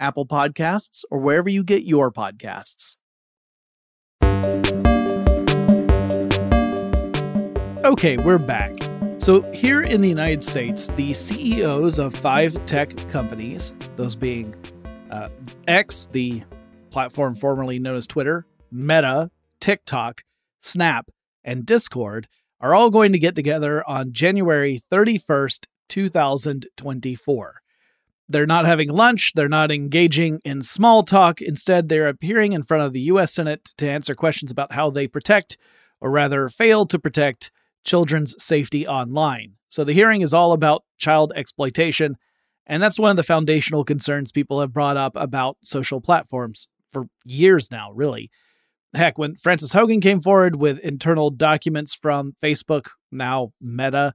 Apple 0.00 0.26
Podcasts, 0.26 1.04
or 1.10 1.18
wherever 1.18 1.48
you 1.48 1.62
get 1.62 1.84
your 1.84 2.10
podcasts. 2.10 2.96
Okay, 7.84 8.16
we're 8.16 8.38
back. 8.38 8.72
So, 9.18 9.42
here 9.52 9.82
in 9.82 10.00
the 10.00 10.08
United 10.08 10.42
States, 10.42 10.88
the 10.96 11.12
CEOs 11.12 11.98
of 11.98 12.14
five 12.14 12.64
tech 12.64 12.96
companies, 13.10 13.74
those 13.96 14.16
being 14.16 14.54
uh, 15.10 15.28
X, 15.68 16.08
the 16.12 16.42
platform 16.90 17.34
formerly 17.34 17.78
known 17.78 17.96
as 17.96 18.06
Twitter, 18.06 18.46
Meta, 18.72 19.30
TikTok, 19.60 20.22
Snap, 20.60 21.10
and 21.44 21.66
Discord, 21.66 22.28
are 22.60 22.74
all 22.74 22.90
going 22.90 23.12
to 23.12 23.18
get 23.18 23.34
together 23.34 23.86
on 23.88 24.12
January 24.12 24.80
31st, 24.90 25.66
2024. 25.88 27.62
They're 28.30 28.46
not 28.46 28.64
having 28.64 28.88
lunch. 28.88 29.32
They're 29.34 29.48
not 29.48 29.72
engaging 29.72 30.38
in 30.44 30.62
small 30.62 31.02
talk. 31.02 31.42
Instead, 31.42 31.88
they're 31.88 32.06
appearing 32.06 32.52
in 32.52 32.62
front 32.62 32.84
of 32.84 32.92
the 32.92 33.00
U.S. 33.00 33.34
Senate 33.34 33.72
to 33.76 33.90
answer 33.90 34.14
questions 34.14 34.52
about 34.52 34.72
how 34.72 34.88
they 34.88 35.08
protect, 35.08 35.58
or 36.00 36.12
rather 36.12 36.48
fail 36.48 36.86
to 36.86 36.98
protect, 36.98 37.50
children's 37.84 38.36
safety 38.42 38.86
online. 38.86 39.54
So 39.68 39.82
the 39.82 39.92
hearing 39.94 40.20
is 40.20 40.32
all 40.32 40.52
about 40.52 40.84
child 40.96 41.32
exploitation. 41.34 42.16
And 42.66 42.80
that's 42.80 43.00
one 43.00 43.10
of 43.10 43.16
the 43.16 43.24
foundational 43.24 43.84
concerns 43.84 44.30
people 44.30 44.60
have 44.60 44.72
brought 44.72 44.96
up 44.96 45.16
about 45.16 45.56
social 45.64 46.00
platforms 46.00 46.68
for 46.92 47.06
years 47.24 47.72
now, 47.72 47.90
really. 47.90 48.30
Heck, 48.94 49.18
when 49.18 49.34
Frances 49.36 49.72
Haugen 49.72 50.00
came 50.00 50.20
forward 50.20 50.54
with 50.54 50.78
internal 50.80 51.30
documents 51.30 51.94
from 51.94 52.36
Facebook, 52.40 52.86
now 53.10 53.52
Meta, 53.60 54.14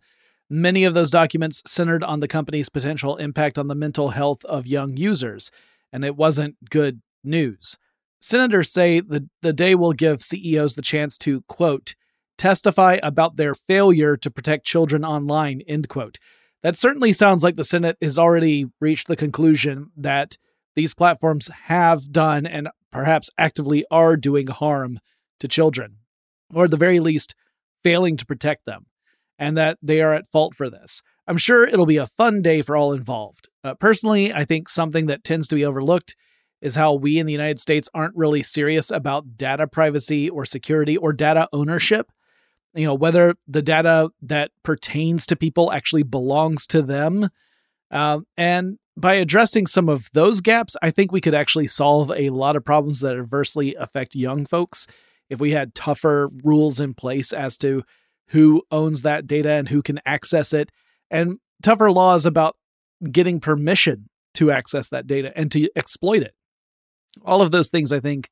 Many 0.50 0.84
of 0.84 0.94
those 0.94 1.10
documents 1.10 1.64
centered 1.66 2.04
on 2.04 2.20
the 2.20 2.28
company's 2.28 2.70
potential 2.70 3.18
impact 3.18 3.58
on 3.58 3.68
the 3.68 3.74
mental 3.74 4.10
health 4.10 4.46
of 4.46 4.68
young 4.68 4.96
users, 4.96 5.50
and 5.92 6.06
it 6.06 6.16
wasn't 6.16 6.70
good 6.70 7.02
news. 7.24 7.78
Senators 8.22 8.72
say 8.72 9.00
the, 9.00 9.28
the 9.42 9.54
day 9.54 9.74
will 9.74 9.94
give 9.94 10.24
CEOs 10.24 10.76
the 10.76 10.84
chance 10.84 11.18
to, 11.20 11.42
quote, 11.48 11.96
testify 12.38 13.00
about 13.02 13.38
their 13.38 13.56
failure 13.56 14.16
to 14.18 14.30
protect 14.30 14.66
children 14.66 15.04
online, 15.04 15.62
end 15.68 15.90
quote. 15.90 16.20
That 16.62 16.78
certainly 16.78 17.14
sounds 17.14 17.44
like 17.44 17.56
the 17.56 17.64
Senate 17.64 17.98
has 18.02 18.20
already 18.20 18.66
reached 18.80 19.08
the 19.08 19.16
conclusion 19.16 19.92
that 19.98 20.38
these 20.76 20.94
platforms 20.94 21.50
have 21.66 22.12
done 22.12 22.46
and 22.46 22.70
perhaps 22.92 23.30
actively 23.38 23.86
are 23.90 24.16
doing 24.16 24.48
harm 24.48 25.00
to 25.40 25.48
children, 25.48 25.98
or 26.54 26.66
at 26.66 26.72
the 26.72 26.78
very 26.78 27.00
least, 27.00 27.34
failing 27.84 28.18
to 28.18 28.26
protect 28.26 28.66
them 28.66 28.86
and 29.38 29.58
that 29.58 29.78
they 29.82 30.02
are 30.02 30.14
at 30.14 30.28
fault 30.28 30.56
for 30.56 30.70
this. 30.70 31.02
I'm 31.28 31.38
sure 31.38 31.66
it'll 31.66 31.86
be 31.86 31.98
a 31.98 32.08
fun 32.08 32.42
day 32.42 32.62
for 32.62 32.76
all 32.76 32.94
involved. 32.94 33.50
Uh, 33.64 33.74
personally, 33.74 34.32
I 34.34 34.46
think 34.46 34.70
something 34.70 35.08
that 35.08 35.24
tends 35.24 35.48
to 35.48 35.56
be 35.56 35.66
overlooked 35.66 36.16
is 36.62 36.76
how 36.76 36.94
we 36.94 37.20
in 37.20 37.26
the 37.26 37.34
United 37.34 37.60
States 37.60 37.90
aren't 37.94 38.16
really 38.16 38.44
serious 38.44 38.92
about 38.92 39.38
data 39.38 39.68
privacy 39.68 40.30
or 40.30 40.46
security 40.46 40.98
or 40.98 41.14
data 41.14 41.48
ownership. 41.52 42.12
You 42.74 42.86
know, 42.86 42.94
whether 42.94 43.36
the 43.48 43.62
data 43.62 44.10
that 44.22 44.52
pertains 44.64 45.26
to 45.28 45.36
people 45.36 45.72
actually 45.72 46.04
belongs 46.04 46.68
to 46.68 46.82
them. 46.82 47.30
Uh, 47.90 48.20
and 48.38 48.78
by 48.98 49.16
addressing 49.16 49.68
some 49.68 49.90
of 49.90 50.10
those 50.14 50.42
gaps, 50.42 50.76
I 50.82 50.92
think 50.92 51.12
we 51.12 51.22
could 51.22 51.34
actually 51.34 51.68
solve 51.68 52.12
a 52.12 52.30
lot 52.30 52.56
of 52.56 52.66
problems 52.66 53.02
that 53.02 53.18
adversely 53.18 53.76
affect 53.76 54.16
young 54.16 54.46
folks 54.46 54.88
if 55.30 55.40
we 55.40 55.52
had 55.52 55.76
tougher 55.76 56.30
rules 56.44 56.80
in 56.80 56.94
place 56.94 57.34
as 57.34 57.58
to 57.58 57.84
who 58.30 58.64
owns 58.72 59.02
that 59.02 59.28
data 59.28 59.52
and 59.52 59.70
who 59.70 59.82
can 59.82 60.00
access 60.06 60.54
it, 60.54 60.70
and 61.10 61.38
tougher 61.62 61.92
laws 61.92 62.26
about 62.26 62.56
getting 63.12 63.40
permission 63.40 64.10
to 64.36 64.52
access 64.52 64.90
that 64.90 65.08
data 65.08 65.32
and 65.36 65.52
to 65.52 65.70
exploit 65.76 66.22
it. 66.22 66.34
All 67.24 67.42
of 67.42 67.52
those 67.52 67.70
things 67.70 67.92
I 67.92 68.00
think 68.00 68.30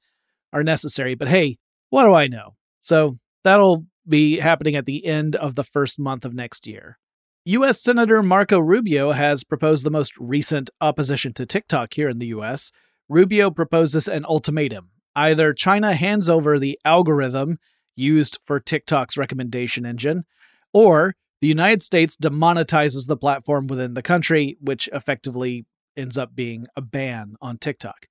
are 0.52 0.64
necessary. 0.64 1.16
But 1.16 1.30
hey, 1.30 1.58
what 1.90 2.04
do 2.04 2.14
I 2.14 2.28
know? 2.28 2.56
So 2.82 3.18
that'll 3.44 3.86
be 4.08 4.40
happening 4.40 4.76
at 4.76 4.86
the 4.86 5.06
end 5.06 5.36
of 5.36 5.56
the 5.56 5.64
first 5.64 6.00
month 6.00 6.26
of 6.26 6.34
next 6.34 6.68
year. 6.68 6.98
U.S. 7.46 7.82
Senator 7.82 8.24
Marco 8.24 8.60
Rubio 8.60 9.12
has 9.12 9.44
proposed 9.44 9.86
the 9.86 9.92
most 9.92 10.14
recent 10.18 10.70
opposition 10.80 11.34
to 11.34 11.46
TikTok 11.46 11.94
here 11.94 12.10
in 12.10 12.20
the 12.20 12.28
U.S. 12.28 12.72
Rubio 13.10 13.52
proposes 13.52 14.08
an 14.08 14.26
ultimatum. 14.26 14.92
Either 15.16 15.54
China 15.54 15.94
hands 15.94 16.30
over 16.30 16.58
the 16.58 16.80
algorithm 16.86 17.58
used 17.96 18.40
for 18.46 18.60
TikTok's 18.60 19.18
recommendation 19.18 19.86
engine, 19.86 20.26
or 20.74 21.16
the 21.42 21.48
United 21.48 21.84
States 21.84 22.16
demonetizes 22.16 23.08
the 23.08 23.18
platform 23.18 23.68
within 23.68 23.94
the 23.94 24.02
country, 24.02 24.58
which 24.62 24.88
effectively 24.94 25.66
ends 25.98 26.18
up 26.18 26.36
being 26.36 26.68
a 26.76 26.82
ban 26.82 27.36
on 27.42 27.58
TikTok. 27.58 28.08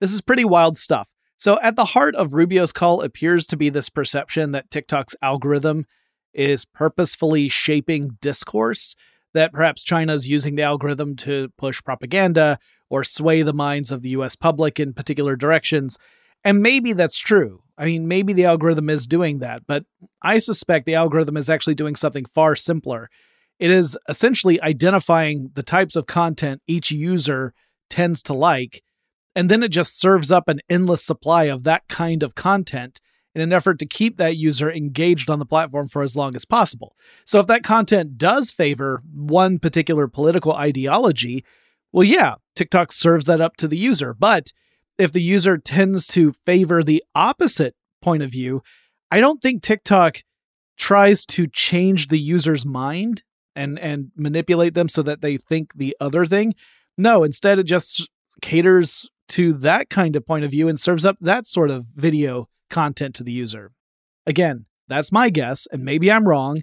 This 0.00 0.12
is 0.12 0.20
pretty 0.20 0.44
wild 0.44 0.76
stuff. 0.76 1.08
So, 1.38 1.58
at 1.60 1.76
the 1.76 1.84
heart 1.84 2.14
of 2.14 2.32
Rubio's 2.32 2.72
call 2.72 3.02
appears 3.02 3.46
to 3.46 3.56
be 3.56 3.68
this 3.68 3.88
perception 3.88 4.52
that 4.52 4.70
TikTok's 4.70 5.16
algorithm 5.20 5.86
is 6.32 6.64
purposefully 6.64 7.48
shaping 7.48 8.18
discourse, 8.20 8.94
that 9.34 9.52
perhaps 9.52 9.82
China 9.82 10.14
is 10.14 10.28
using 10.28 10.54
the 10.54 10.62
algorithm 10.62 11.16
to 11.16 11.48
push 11.58 11.82
propaganda 11.82 12.58
or 12.88 13.04
sway 13.04 13.42
the 13.42 13.52
minds 13.52 13.90
of 13.90 14.02
the 14.02 14.10
US 14.10 14.36
public 14.36 14.78
in 14.80 14.92
particular 14.92 15.36
directions. 15.36 15.98
And 16.44 16.60
maybe 16.60 16.92
that's 16.92 17.18
true. 17.18 17.62
I 17.78 17.86
mean, 17.86 18.08
maybe 18.08 18.32
the 18.32 18.46
algorithm 18.46 18.88
is 18.88 19.06
doing 19.06 19.38
that, 19.40 19.62
but 19.66 19.84
I 20.22 20.38
suspect 20.38 20.86
the 20.86 20.94
algorithm 20.94 21.36
is 21.36 21.50
actually 21.50 21.74
doing 21.74 21.94
something 21.94 22.24
far 22.34 22.56
simpler. 22.56 23.10
It 23.58 23.70
is 23.70 23.98
essentially 24.08 24.60
identifying 24.60 25.50
the 25.54 25.62
types 25.62 25.96
of 25.96 26.06
content 26.06 26.62
each 26.66 26.90
user 26.90 27.52
tends 27.90 28.22
to 28.24 28.32
like, 28.32 28.82
and 29.34 29.50
then 29.50 29.62
it 29.62 29.68
just 29.68 29.98
serves 29.98 30.30
up 30.30 30.48
an 30.48 30.60
endless 30.70 31.04
supply 31.04 31.44
of 31.44 31.64
that 31.64 31.82
kind 31.88 32.22
of 32.22 32.34
content 32.34 33.00
in 33.34 33.42
an 33.42 33.52
effort 33.52 33.78
to 33.78 33.86
keep 33.86 34.16
that 34.16 34.36
user 34.36 34.72
engaged 34.72 35.28
on 35.28 35.38
the 35.38 35.44
platform 35.44 35.88
for 35.88 36.02
as 36.02 36.16
long 36.16 36.34
as 36.34 36.46
possible. 36.46 36.96
So 37.26 37.40
if 37.40 37.46
that 37.48 37.62
content 37.62 38.16
does 38.16 38.50
favor 38.50 39.02
one 39.12 39.58
particular 39.58 40.08
political 40.08 40.54
ideology, 40.54 41.44
well, 41.92 42.04
yeah, 42.04 42.36
TikTok 42.54 42.92
serves 42.92 43.26
that 43.26 43.42
up 43.42 43.56
to 43.58 43.68
the 43.68 43.76
user. 43.76 44.14
But 44.14 44.52
if 44.98 45.12
the 45.12 45.22
user 45.22 45.58
tends 45.58 46.06
to 46.08 46.32
favor 46.32 46.82
the 46.82 47.02
opposite 47.14 47.74
point 48.02 48.22
of 48.22 48.30
view, 48.30 48.62
I 49.10 49.20
don't 49.20 49.40
think 49.40 49.62
TikTok 49.62 50.22
tries 50.76 51.24
to 51.26 51.46
change 51.46 52.08
the 52.08 52.18
user's 52.18 52.66
mind 52.66 53.22
and 53.54 53.78
and 53.78 54.10
manipulate 54.16 54.74
them 54.74 54.88
so 54.88 55.02
that 55.02 55.22
they 55.22 55.36
think 55.36 55.74
the 55.74 55.96
other 56.00 56.26
thing. 56.26 56.54
No, 56.98 57.24
instead 57.24 57.58
it 57.58 57.64
just 57.64 58.08
caters 58.42 59.08
to 59.28 59.52
that 59.54 59.90
kind 59.90 60.14
of 60.14 60.26
point 60.26 60.44
of 60.44 60.50
view 60.50 60.68
and 60.68 60.78
serves 60.78 61.04
up 61.04 61.16
that 61.20 61.46
sort 61.46 61.70
of 61.70 61.86
video 61.94 62.48
content 62.70 63.14
to 63.16 63.24
the 63.24 63.32
user. 63.32 63.72
Again, 64.26 64.66
that's 64.88 65.10
my 65.10 65.30
guess, 65.30 65.66
and 65.72 65.84
maybe 65.84 66.10
I'm 66.12 66.28
wrong. 66.28 66.58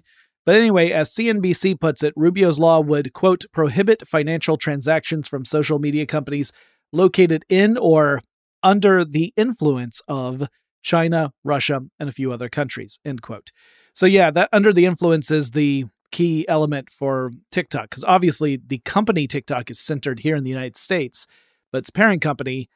But 0.46 0.56
anyway, 0.56 0.90
as 0.90 1.10
CNBC 1.10 1.80
puts 1.80 2.02
it, 2.02 2.12
Rubio's 2.16 2.58
law 2.58 2.80
would, 2.80 3.12
quote, 3.12 3.44
prohibit 3.52 4.06
financial 4.06 4.56
transactions 4.56 5.26
from 5.26 5.44
social 5.44 5.78
media 5.78 6.06
companies 6.06 6.52
located 6.94 7.44
in 7.48 7.76
or 7.76 8.20
under 8.62 9.04
the 9.04 9.32
influence 9.36 10.00
of 10.08 10.48
China, 10.82 11.32
Russia, 11.42 11.80
and 11.98 12.08
a 12.08 12.12
few 12.12 12.32
other 12.32 12.48
countries, 12.48 12.98
end 13.04 13.22
quote. 13.22 13.50
So, 13.94 14.06
yeah, 14.06 14.30
that 14.30 14.48
under 14.52 14.72
the 14.72 14.86
influence 14.86 15.30
is 15.30 15.50
the 15.50 15.86
key 16.12 16.46
element 16.48 16.90
for 16.90 17.32
TikTok, 17.50 17.90
because 17.90 18.04
obviously 18.04 18.60
the 18.64 18.78
company 18.84 19.26
TikTok 19.26 19.70
is 19.70 19.80
centered 19.80 20.20
here 20.20 20.36
in 20.36 20.44
the 20.44 20.50
United 20.50 20.78
States, 20.78 21.26
but 21.72 21.78
its 21.78 21.90
parent 21.90 22.22
company, 22.22 22.68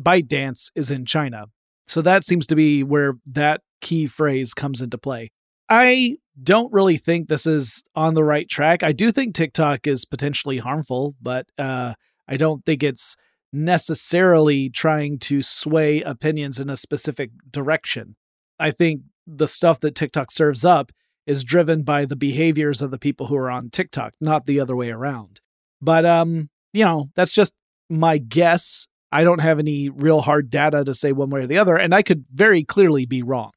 ByteDance, 0.00 0.70
is 0.74 0.90
in 0.90 1.04
China. 1.04 1.46
So 1.86 2.02
that 2.02 2.24
seems 2.24 2.46
to 2.46 2.56
be 2.56 2.82
where 2.82 3.14
that 3.26 3.60
key 3.80 4.06
phrase 4.06 4.54
comes 4.54 4.80
into 4.80 4.98
play. 4.98 5.30
I 5.68 6.16
don't 6.42 6.72
really 6.72 6.96
think 6.96 7.28
this 7.28 7.46
is 7.46 7.82
on 7.94 8.14
the 8.14 8.24
right 8.24 8.48
track. 8.48 8.82
I 8.82 8.92
do 8.92 9.12
think 9.12 9.34
TikTok 9.34 9.86
is 9.86 10.04
potentially 10.04 10.58
harmful, 10.58 11.14
but 11.20 11.46
uh, 11.58 11.94
I 12.26 12.36
don't 12.36 12.64
think 12.64 12.82
it's 12.82 13.16
necessarily 13.52 14.68
trying 14.68 15.18
to 15.18 15.42
sway 15.42 16.02
opinions 16.02 16.58
in 16.58 16.68
a 16.68 16.76
specific 16.76 17.30
direction. 17.50 18.16
I 18.58 18.70
think 18.70 19.02
the 19.26 19.48
stuff 19.48 19.80
that 19.80 19.94
TikTok 19.94 20.30
serves 20.30 20.64
up 20.64 20.92
is 21.26 21.44
driven 21.44 21.82
by 21.82 22.04
the 22.04 22.16
behaviors 22.16 22.80
of 22.80 22.90
the 22.90 22.98
people 22.98 23.26
who 23.26 23.36
are 23.36 23.50
on 23.50 23.70
TikTok, 23.70 24.14
not 24.20 24.46
the 24.46 24.60
other 24.60 24.74
way 24.74 24.90
around. 24.90 25.40
But 25.80 26.04
um, 26.04 26.48
you 26.72 26.84
know, 26.84 27.10
that's 27.14 27.32
just 27.32 27.52
my 27.88 28.18
guess. 28.18 28.86
I 29.10 29.24
don't 29.24 29.40
have 29.40 29.58
any 29.58 29.88
real 29.88 30.20
hard 30.20 30.50
data 30.50 30.84
to 30.84 30.94
say 30.94 31.12
one 31.12 31.30
way 31.30 31.40
or 31.40 31.46
the 31.46 31.58
other, 31.58 31.76
and 31.76 31.94
I 31.94 32.02
could 32.02 32.24
very 32.30 32.64
clearly 32.64 33.06
be 33.06 33.22
wrong. 33.22 33.52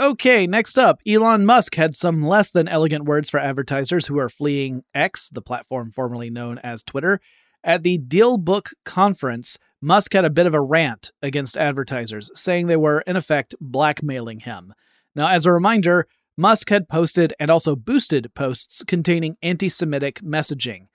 Okay, 0.00 0.46
next 0.46 0.78
up, 0.78 1.00
Elon 1.06 1.44
Musk 1.44 1.74
had 1.74 1.96
some 1.96 2.22
less 2.22 2.52
than 2.52 2.68
elegant 2.68 3.04
words 3.04 3.28
for 3.28 3.40
advertisers 3.40 4.06
who 4.06 4.18
are 4.18 4.28
fleeing 4.28 4.84
X, 4.94 5.28
the 5.28 5.42
platform 5.42 5.90
formerly 5.90 6.30
known 6.30 6.58
as 6.58 6.82
Twitter. 6.84 7.20
At 7.64 7.82
the 7.82 7.98
DealBook 7.98 8.72
conference, 8.84 9.58
Musk 9.80 10.12
had 10.12 10.24
a 10.24 10.30
bit 10.30 10.46
of 10.46 10.54
a 10.54 10.60
rant 10.60 11.12
against 11.22 11.56
advertisers, 11.56 12.30
saying 12.34 12.66
they 12.66 12.76
were, 12.76 13.00
in 13.02 13.16
effect, 13.16 13.54
blackmailing 13.60 14.40
him. 14.40 14.72
Now, 15.14 15.28
as 15.28 15.46
a 15.46 15.52
reminder, 15.52 16.06
Musk 16.36 16.70
had 16.70 16.88
posted 16.88 17.34
and 17.40 17.50
also 17.50 17.74
boosted 17.74 18.32
posts 18.34 18.84
containing 18.84 19.36
anti 19.42 19.68
Semitic 19.68 20.20
messaging, 20.20 20.86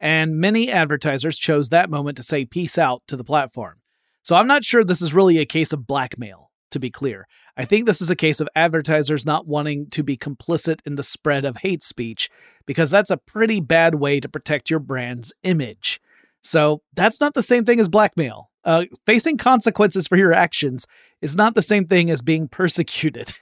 and 0.00 0.38
many 0.38 0.70
advertisers 0.70 1.38
chose 1.38 1.68
that 1.68 1.90
moment 1.90 2.16
to 2.16 2.22
say 2.22 2.44
peace 2.44 2.78
out 2.78 3.02
to 3.08 3.16
the 3.16 3.24
platform. 3.24 3.80
So 4.22 4.36
I'm 4.36 4.46
not 4.46 4.64
sure 4.64 4.84
this 4.84 5.02
is 5.02 5.14
really 5.14 5.38
a 5.38 5.46
case 5.46 5.72
of 5.72 5.86
blackmail 5.86 6.50
to 6.70 6.78
be 6.78 6.90
clear. 6.90 7.26
I 7.56 7.64
think 7.64 7.84
this 7.84 8.00
is 8.00 8.10
a 8.10 8.16
case 8.16 8.40
of 8.40 8.48
advertisers 8.54 9.26
not 9.26 9.46
wanting 9.46 9.90
to 9.90 10.02
be 10.02 10.16
complicit 10.16 10.78
in 10.86 10.94
the 10.94 11.02
spread 11.02 11.44
of 11.44 11.58
hate 11.58 11.82
speech, 11.82 12.30
because 12.64 12.90
that's 12.90 13.10
a 13.10 13.16
pretty 13.16 13.60
bad 13.60 13.96
way 13.96 14.20
to 14.20 14.28
protect 14.28 14.70
your 14.70 14.78
brand's 14.78 15.32
image. 15.42 16.00
So 16.42 16.82
that's 16.94 17.20
not 17.20 17.34
the 17.34 17.42
same 17.42 17.64
thing 17.64 17.80
as 17.80 17.88
blackmail. 17.88 18.50
Uh, 18.64 18.84
facing 19.06 19.38
consequences 19.38 20.06
for 20.06 20.16
your 20.16 20.32
actions 20.32 20.86
is 21.20 21.34
not 21.34 21.54
the 21.54 21.62
same 21.62 21.84
thing 21.84 22.10
as 22.10 22.22
being 22.22 22.48
persecuted. 22.60 23.32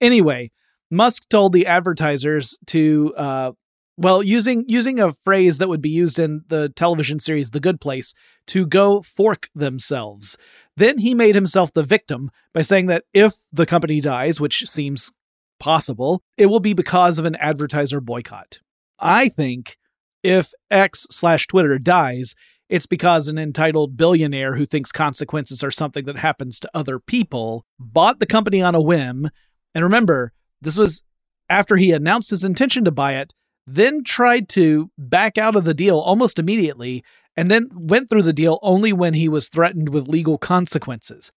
anyway, 0.00 0.50
Musk 0.90 1.28
told 1.28 1.52
the 1.52 1.66
advertisers 1.66 2.58
to 2.66 3.14
uh, 3.16 3.52
well, 3.96 4.22
using 4.22 4.64
using 4.66 4.98
a 4.98 5.12
phrase 5.12 5.58
that 5.58 5.68
would 5.68 5.82
be 5.82 5.90
used 5.90 6.18
in 6.18 6.42
the 6.48 6.68
television 6.70 7.20
series 7.20 7.50
The 7.50 7.60
Good 7.60 7.80
Place, 7.80 8.12
to 8.48 8.66
go 8.66 9.02
fork 9.02 9.48
themselves. 9.54 10.36
Then 10.76 10.98
he 10.98 11.14
made 11.14 11.34
himself 11.34 11.72
the 11.72 11.84
victim 11.84 12.30
by 12.52 12.62
saying 12.62 12.86
that 12.86 13.04
if 13.12 13.34
the 13.52 13.66
company 13.66 14.00
dies, 14.00 14.40
which 14.40 14.68
seems 14.68 15.12
possible, 15.60 16.22
it 16.36 16.46
will 16.46 16.60
be 16.60 16.72
because 16.72 17.18
of 17.18 17.24
an 17.24 17.36
advertiser 17.36 18.00
boycott. 18.00 18.58
I 18.98 19.28
think 19.28 19.76
if 20.24 20.52
X 20.70 21.06
slash 21.10 21.46
Twitter 21.46 21.78
dies, 21.78 22.34
it's 22.68 22.86
because 22.86 23.28
an 23.28 23.38
entitled 23.38 23.96
billionaire 23.96 24.56
who 24.56 24.66
thinks 24.66 24.90
consequences 24.90 25.62
are 25.62 25.70
something 25.70 26.06
that 26.06 26.16
happens 26.16 26.58
to 26.58 26.70
other 26.74 26.98
people 26.98 27.64
bought 27.78 28.18
the 28.18 28.26
company 28.26 28.60
on 28.60 28.74
a 28.74 28.80
whim. 28.80 29.30
And 29.74 29.84
remember, 29.84 30.32
this 30.60 30.76
was 30.76 31.02
after 31.48 31.76
he 31.76 31.92
announced 31.92 32.30
his 32.30 32.42
intention 32.42 32.84
to 32.84 32.90
buy 32.90 33.14
it 33.14 33.32
then 33.66 34.04
tried 34.04 34.48
to 34.50 34.90
back 34.98 35.38
out 35.38 35.56
of 35.56 35.64
the 35.64 35.74
deal 35.74 35.98
almost 35.98 36.38
immediately, 36.38 37.02
and 37.36 37.50
then 37.50 37.68
went 37.72 38.08
through 38.08 38.22
the 38.22 38.32
deal 38.32 38.58
only 38.62 38.92
when 38.92 39.14
he 39.14 39.28
was 39.28 39.48
threatened 39.48 39.88
with 39.88 40.08
legal 40.08 40.38
consequences. 40.38 41.32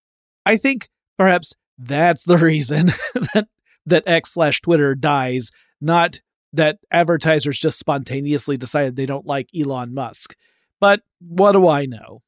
I 0.45 0.57
think 0.57 0.89
perhaps 1.17 1.53
that's 1.77 2.23
the 2.23 2.37
reason 2.37 2.93
that 3.33 3.47
that 3.85 4.03
X 4.05 4.33
slash 4.33 4.61
Twitter 4.61 4.95
dies, 4.95 5.49
not 5.79 6.19
that 6.53 6.79
advertisers 6.91 7.59
just 7.59 7.79
spontaneously 7.79 8.57
decided 8.57 8.95
they 8.95 9.05
don't 9.05 9.25
like 9.25 9.49
Elon 9.55 9.93
Musk. 9.93 10.35
But 10.79 11.01
what 11.19 11.53
do 11.53 11.67
I 11.67 11.85
know? 11.85 12.21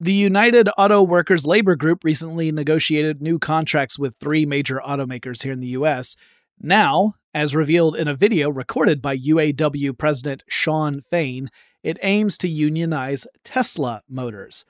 The 0.00 0.12
United 0.14 0.68
Auto 0.78 1.02
Workers 1.02 1.46
Labor 1.46 1.76
Group 1.76 2.04
recently 2.04 2.50
negotiated 2.50 3.20
new 3.20 3.38
contracts 3.38 3.98
with 3.98 4.16
three 4.18 4.46
major 4.46 4.80
automakers 4.84 5.42
here 5.42 5.52
in 5.52 5.60
the 5.60 5.68
US. 5.68 6.16
Now, 6.58 7.14
as 7.34 7.54
revealed 7.54 7.96
in 7.96 8.08
a 8.08 8.14
video 8.14 8.50
recorded 8.50 9.02
by 9.02 9.16
UAW 9.16 9.96
President 9.96 10.42
Shawn 10.48 11.02
Fain, 11.10 11.50
it 11.82 11.98
aims 12.02 12.38
to 12.38 12.48
unionize 12.48 13.26
Tesla 13.44 14.02
Motors. 14.08 14.64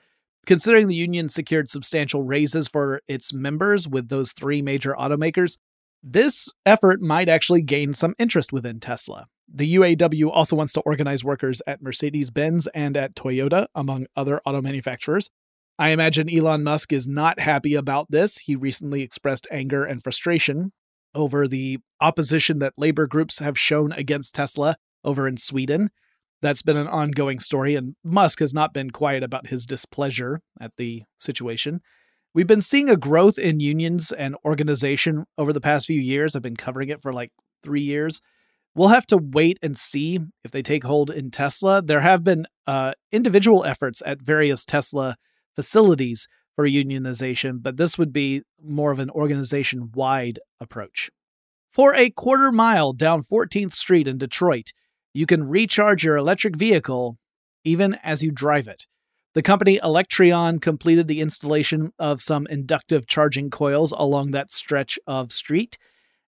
Considering 0.45 0.87
the 0.87 0.95
union 0.95 1.29
secured 1.29 1.69
substantial 1.69 2.23
raises 2.23 2.67
for 2.67 3.01
its 3.07 3.31
members 3.31 3.87
with 3.87 4.09
those 4.09 4.33
three 4.33 4.61
major 4.61 4.93
automakers, 4.97 5.57
this 6.03 6.49
effort 6.65 7.01
might 7.01 7.29
actually 7.29 7.61
gain 7.61 7.93
some 7.93 8.15
interest 8.17 8.51
within 8.51 8.79
Tesla. 8.79 9.27
The 9.53 9.75
UAW 9.75 10.29
also 10.31 10.55
wants 10.55 10.73
to 10.73 10.81
organize 10.81 11.23
workers 11.23 11.61
at 11.67 11.81
Mercedes 11.81 12.29
Benz 12.29 12.67
and 12.73 12.95
at 12.95 13.15
Toyota, 13.15 13.67
among 13.75 14.07
other 14.15 14.41
auto 14.45 14.61
manufacturers. 14.61 15.29
I 15.77 15.89
imagine 15.89 16.33
Elon 16.33 16.63
Musk 16.63 16.93
is 16.93 17.07
not 17.07 17.39
happy 17.39 17.75
about 17.75 18.11
this. 18.11 18.37
He 18.37 18.55
recently 18.55 19.01
expressed 19.01 19.47
anger 19.51 19.83
and 19.83 20.01
frustration 20.01 20.71
over 21.13 21.47
the 21.47 21.79
opposition 21.99 22.59
that 22.59 22.73
labor 22.77 23.07
groups 23.07 23.39
have 23.39 23.59
shown 23.59 23.91
against 23.91 24.35
Tesla 24.35 24.77
over 25.03 25.27
in 25.27 25.37
Sweden. 25.37 25.89
That's 26.41 26.61
been 26.61 26.77
an 26.77 26.87
ongoing 26.87 27.39
story, 27.39 27.75
and 27.75 27.95
Musk 28.03 28.39
has 28.39 28.53
not 28.53 28.73
been 28.73 28.91
quiet 28.91 29.21
about 29.23 29.47
his 29.47 29.65
displeasure 29.65 30.41
at 30.59 30.71
the 30.77 31.03
situation. 31.19 31.81
We've 32.33 32.47
been 32.47 32.61
seeing 32.61 32.89
a 32.89 32.95
growth 32.95 33.37
in 33.37 33.59
unions 33.59 34.11
and 34.11 34.37
organization 34.45 35.25
over 35.37 35.51
the 35.51 35.59
past 35.59 35.87
few 35.87 35.99
years. 35.99 36.33
I've 36.35 36.41
been 36.41 36.55
covering 36.55 36.87
it 36.87 37.01
for 37.01 37.11
like 37.11 37.31
three 37.61 37.81
years. 37.81 38.21
We'll 38.73 38.87
have 38.87 39.05
to 39.07 39.17
wait 39.17 39.59
and 39.61 39.77
see 39.77 40.19
if 40.45 40.51
they 40.51 40.61
take 40.61 40.85
hold 40.85 41.09
in 41.09 41.31
Tesla. 41.31 41.81
There 41.81 41.99
have 41.99 42.23
been 42.23 42.47
uh, 42.65 42.93
individual 43.11 43.65
efforts 43.65 44.01
at 44.05 44.21
various 44.21 44.63
Tesla 44.63 45.17
facilities 45.57 46.29
for 46.55 46.65
unionization, 46.65 47.61
but 47.61 47.75
this 47.75 47.97
would 47.97 48.13
be 48.13 48.43
more 48.63 48.93
of 48.93 48.99
an 48.99 49.09
organization 49.09 49.91
wide 49.93 50.39
approach. 50.61 51.09
For 51.73 51.93
a 51.93 52.09
quarter 52.09 52.51
mile 52.51 52.93
down 52.93 53.23
14th 53.23 53.73
Street 53.73 54.07
in 54.07 54.17
Detroit, 54.17 54.71
you 55.13 55.25
can 55.25 55.49
recharge 55.49 56.05
your 56.05 56.15
electric 56.15 56.55
vehicle 56.55 57.17
even 57.65 57.95
as 58.03 58.23
you 58.23 58.31
drive 58.31 58.69
it. 58.69 58.87
The 59.33 59.41
company 59.41 59.79
Electreon 59.81 60.61
completed 60.61 61.07
the 61.07 61.21
installation 61.21 61.93
of 61.97 62.21
some 62.21 62.47
inductive 62.47 63.07
charging 63.07 63.49
coils 63.49 63.93
along 63.93 64.31
that 64.31 64.51
stretch 64.51 64.99
of 65.07 65.31
street, 65.31 65.77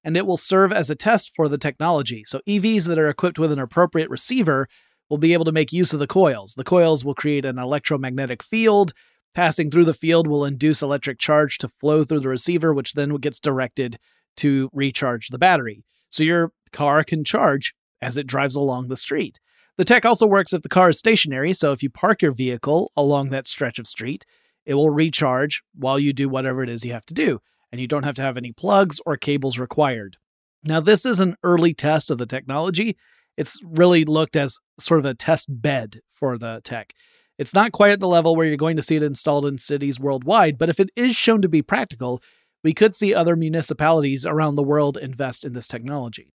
and 0.04 0.16
it 0.16 0.26
will 0.26 0.38
serve 0.38 0.72
as 0.72 0.90
a 0.90 0.96
test 0.96 1.32
for 1.36 1.50
the 1.50 1.58
technology. 1.58 2.24
So, 2.26 2.40
EVs 2.48 2.88
that 2.88 3.00
are 3.00 3.10
equipped 3.10 3.40
with 3.40 3.52
an 3.52 3.60
appropriate 3.60 4.10
receiver 4.10 4.68
will 5.10 5.18
be 5.18 5.34
able 5.34 5.46
to 5.46 5.52
make 5.52 5.74
use 5.74 5.92
of 5.92 6.00
the 6.00 6.08
coils. 6.08 6.54
The 6.54 6.64
coils 6.64 7.04
will 7.04 7.16
create 7.16 7.46
an 7.46 7.60
electromagnetic 7.60 8.42
field 8.42 8.94
Passing 9.34 9.72
through 9.72 9.86
the 9.86 9.96
field 9.96 10.28
will 10.28 10.46
induce 10.46 10.82
electric 10.82 11.18
charge 11.18 11.58
to 11.60 11.68
flow 11.68 12.04
through 12.04 12.20
the 12.20 12.30
receiver, 12.30 12.74
which 12.74 12.94
then 12.94 13.16
gets 13.16 13.40
directed 13.40 13.98
to 14.38 14.70
recharge 14.74 15.30
the 15.30 15.40
battery. 15.40 15.84
So 16.12 16.24
your 16.24 16.52
car 16.72 17.04
can 17.04 17.24
charge 17.24 17.74
as 18.02 18.16
it 18.16 18.28
drives 18.28 18.56
along 18.56 18.88
the 18.88 18.98
street. 18.98 19.40
The 19.78 19.86
tech 19.86 20.06
also 20.06 20.28
works 20.28 20.54
if 20.54 20.62
the 20.62 20.70
car 20.70 20.90
is 20.90 21.00
stationary, 21.00 21.54
so 21.54 21.72
if 21.72 21.82
you 21.82 21.90
park 21.90 22.22
your 22.22 22.32
vehicle 22.32 22.92
along 22.96 23.30
that 23.30 23.48
stretch 23.48 23.80
of 23.80 23.88
street, 23.88 24.24
it 24.66 24.76
will 24.76 24.92
recharge 24.92 25.64
while 25.74 25.98
you 25.98 26.14
do 26.14 26.30
whatever 26.30 26.64
it 26.64 26.70
is 26.70 26.86
you 26.86 26.94
have 26.94 27.06
to 27.08 27.14
do, 27.14 27.40
and 27.72 27.82
you 27.82 27.88
don't 27.88 28.04
have 28.04 28.16
to 28.16 28.22
have 28.22 28.38
any 28.38 28.52
plugs 28.52 29.00
or 29.06 29.18
cables 29.18 29.58
required. 29.58 30.18
Now, 30.64 30.80
this 30.80 31.06
is 31.06 31.20
an 31.20 31.36
early 31.44 31.74
test 31.74 32.12
of 32.12 32.20
the 32.20 32.28
technology. 32.28 32.96
It's 33.36 33.60
really 33.64 34.06
looked 34.06 34.36
as 34.36 34.60
sort 34.80 35.00
of 35.00 35.06
a 35.06 35.16
test 35.16 35.48
bed 35.50 36.02
for 36.14 36.38
the 36.38 36.62
tech. 36.64 36.94
It's 37.40 37.56
not 37.56 37.72
quite 37.72 37.92
at 37.92 38.00
the 38.00 38.08
level 38.08 38.36
where 38.36 38.46
you're 38.46 38.58
going 38.58 38.76
to 38.76 38.84
see 38.84 38.96
it 38.96 39.04
installed 39.04 39.48
in 39.48 39.58
cities 39.58 40.00
worldwide, 40.00 40.60
but 40.60 40.70
if 40.70 40.80
it 40.80 40.92
is 40.96 41.16
shown 41.16 41.42
to 41.42 41.50
be 41.50 41.64
practical, 41.64 42.22
we 42.64 42.74
could 42.76 42.94
see 42.94 43.14
other 43.14 43.36
municipalities 43.36 44.24
around 44.24 44.56
the 44.56 44.64
world 44.64 44.98
invest 44.98 45.44
in 45.44 45.54
this 45.54 45.68
technology. 45.68 46.32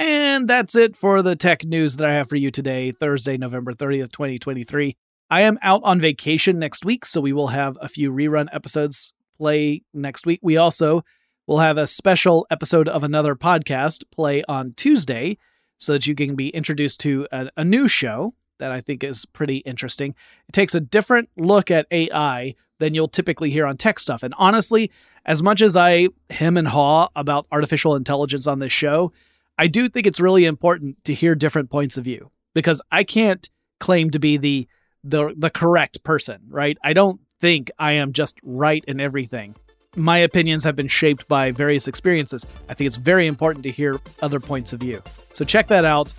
And 0.00 0.46
that's 0.46 0.74
it 0.76 0.96
for 0.96 1.20
the 1.20 1.36
tech 1.36 1.62
news 1.62 1.96
that 1.96 2.08
I 2.08 2.14
have 2.14 2.30
for 2.30 2.36
you 2.36 2.50
today, 2.50 2.90
Thursday, 2.90 3.36
November 3.36 3.74
30th, 3.74 4.12
2023. 4.12 4.96
I 5.28 5.42
am 5.42 5.58
out 5.60 5.82
on 5.84 6.00
vacation 6.00 6.58
next 6.58 6.86
week, 6.86 7.04
so 7.04 7.20
we 7.20 7.34
will 7.34 7.48
have 7.48 7.76
a 7.82 7.88
few 7.90 8.10
rerun 8.10 8.48
episodes 8.50 9.12
play 9.36 9.82
next 9.92 10.24
week. 10.24 10.40
We 10.42 10.56
also 10.56 11.04
will 11.46 11.58
have 11.58 11.76
a 11.76 11.86
special 11.86 12.46
episode 12.50 12.88
of 12.88 13.04
another 13.04 13.34
podcast 13.34 14.04
play 14.10 14.42
on 14.48 14.72
Tuesday 14.74 15.36
so 15.76 15.92
that 15.92 16.06
you 16.06 16.14
can 16.14 16.34
be 16.34 16.48
introduced 16.48 17.00
to 17.00 17.28
a, 17.30 17.50
a 17.58 17.64
new 17.66 17.86
show 17.86 18.32
that 18.58 18.72
I 18.72 18.80
think 18.80 19.04
is 19.04 19.26
pretty 19.26 19.58
interesting. 19.58 20.14
It 20.48 20.52
takes 20.52 20.74
a 20.74 20.80
different 20.80 21.28
look 21.36 21.70
at 21.70 21.86
AI 21.90 22.54
than 22.78 22.94
you'll 22.94 23.08
typically 23.08 23.50
hear 23.50 23.66
on 23.66 23.76
tech 23.76 24.00
stuff. 24.00 24.22
And 24.22 24.32
honestly, 24.38 24.90
as 25.26 25.42
much 25.42 25.60
as 25.60 25.76
I 25.76 26.08
hem 26.30 26.56
and 26.56 26.68
haw 26.68 27.10
about 27.14 27.46
artificial 27.52 27.96
intelligence 27.96 28.46
on 28.46 28.60
this 28.60 28.72
show, 28.72 29.12
I 29.58 29.66
do 29.66 29.88
think 29.88 30.06
it's 30.06 30.20
really 30.20 30.44
important 30.46 31.04
to 31.04 31.14
hear 31.14 31.34
different 31.34 31.70
points 31.70 31.96
of 31.96 32.04
view 32.04 32.30
because 32.54 32.80
I 32.90 33.04
can't 33.04 33.48
claim 33.78 34.10
to 34.10 34.18
be 34.18 34.36
the 34.36 34.68
the 35.04 35.34
the 35.36 35.50
correct 35.50 36.02
person, 36.04 36.40
right? 36.48 36.76
I 36.84 36.92
don't 36.92 37.20
think 37.40 37.70
I 37.78 37.92
am 37.92 38.12
just 38.12 38.38
right 38.42 38.84
in 38.86 39.00
everything. 39.00 39.54
my 39.96 40.18
opinions 40.18 40.62
have 40.64 40.76
been 40.76 40.88
shaped 40.88 41.26
by 41.28 41.50
various 41.50 41.88
experiences. 41.88 42.46
I 42.68 42.74
think 42.74 42.86
it's 42.86 42.96
very 42.96 43.26
important 43.26 43.64
to 43.64 43.70
hear 43.70 44.00
other 44.22 44.38
points 44.38 44.72
of 44.72 44.80
view. 44.80 45.02
So 45.32 45.44
check 45.44 45.66
that 45.68 45.84
out. 45.84 46.14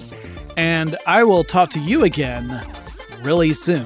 And 0.57 0.95
I 1.07 1.23
will 1.23 1.43
talk 1.43 1.69
to 1.71 1.79
you 1.79 2.03
again 2.03 2.61
really 3.21 3.53
soon. 3.53 3.85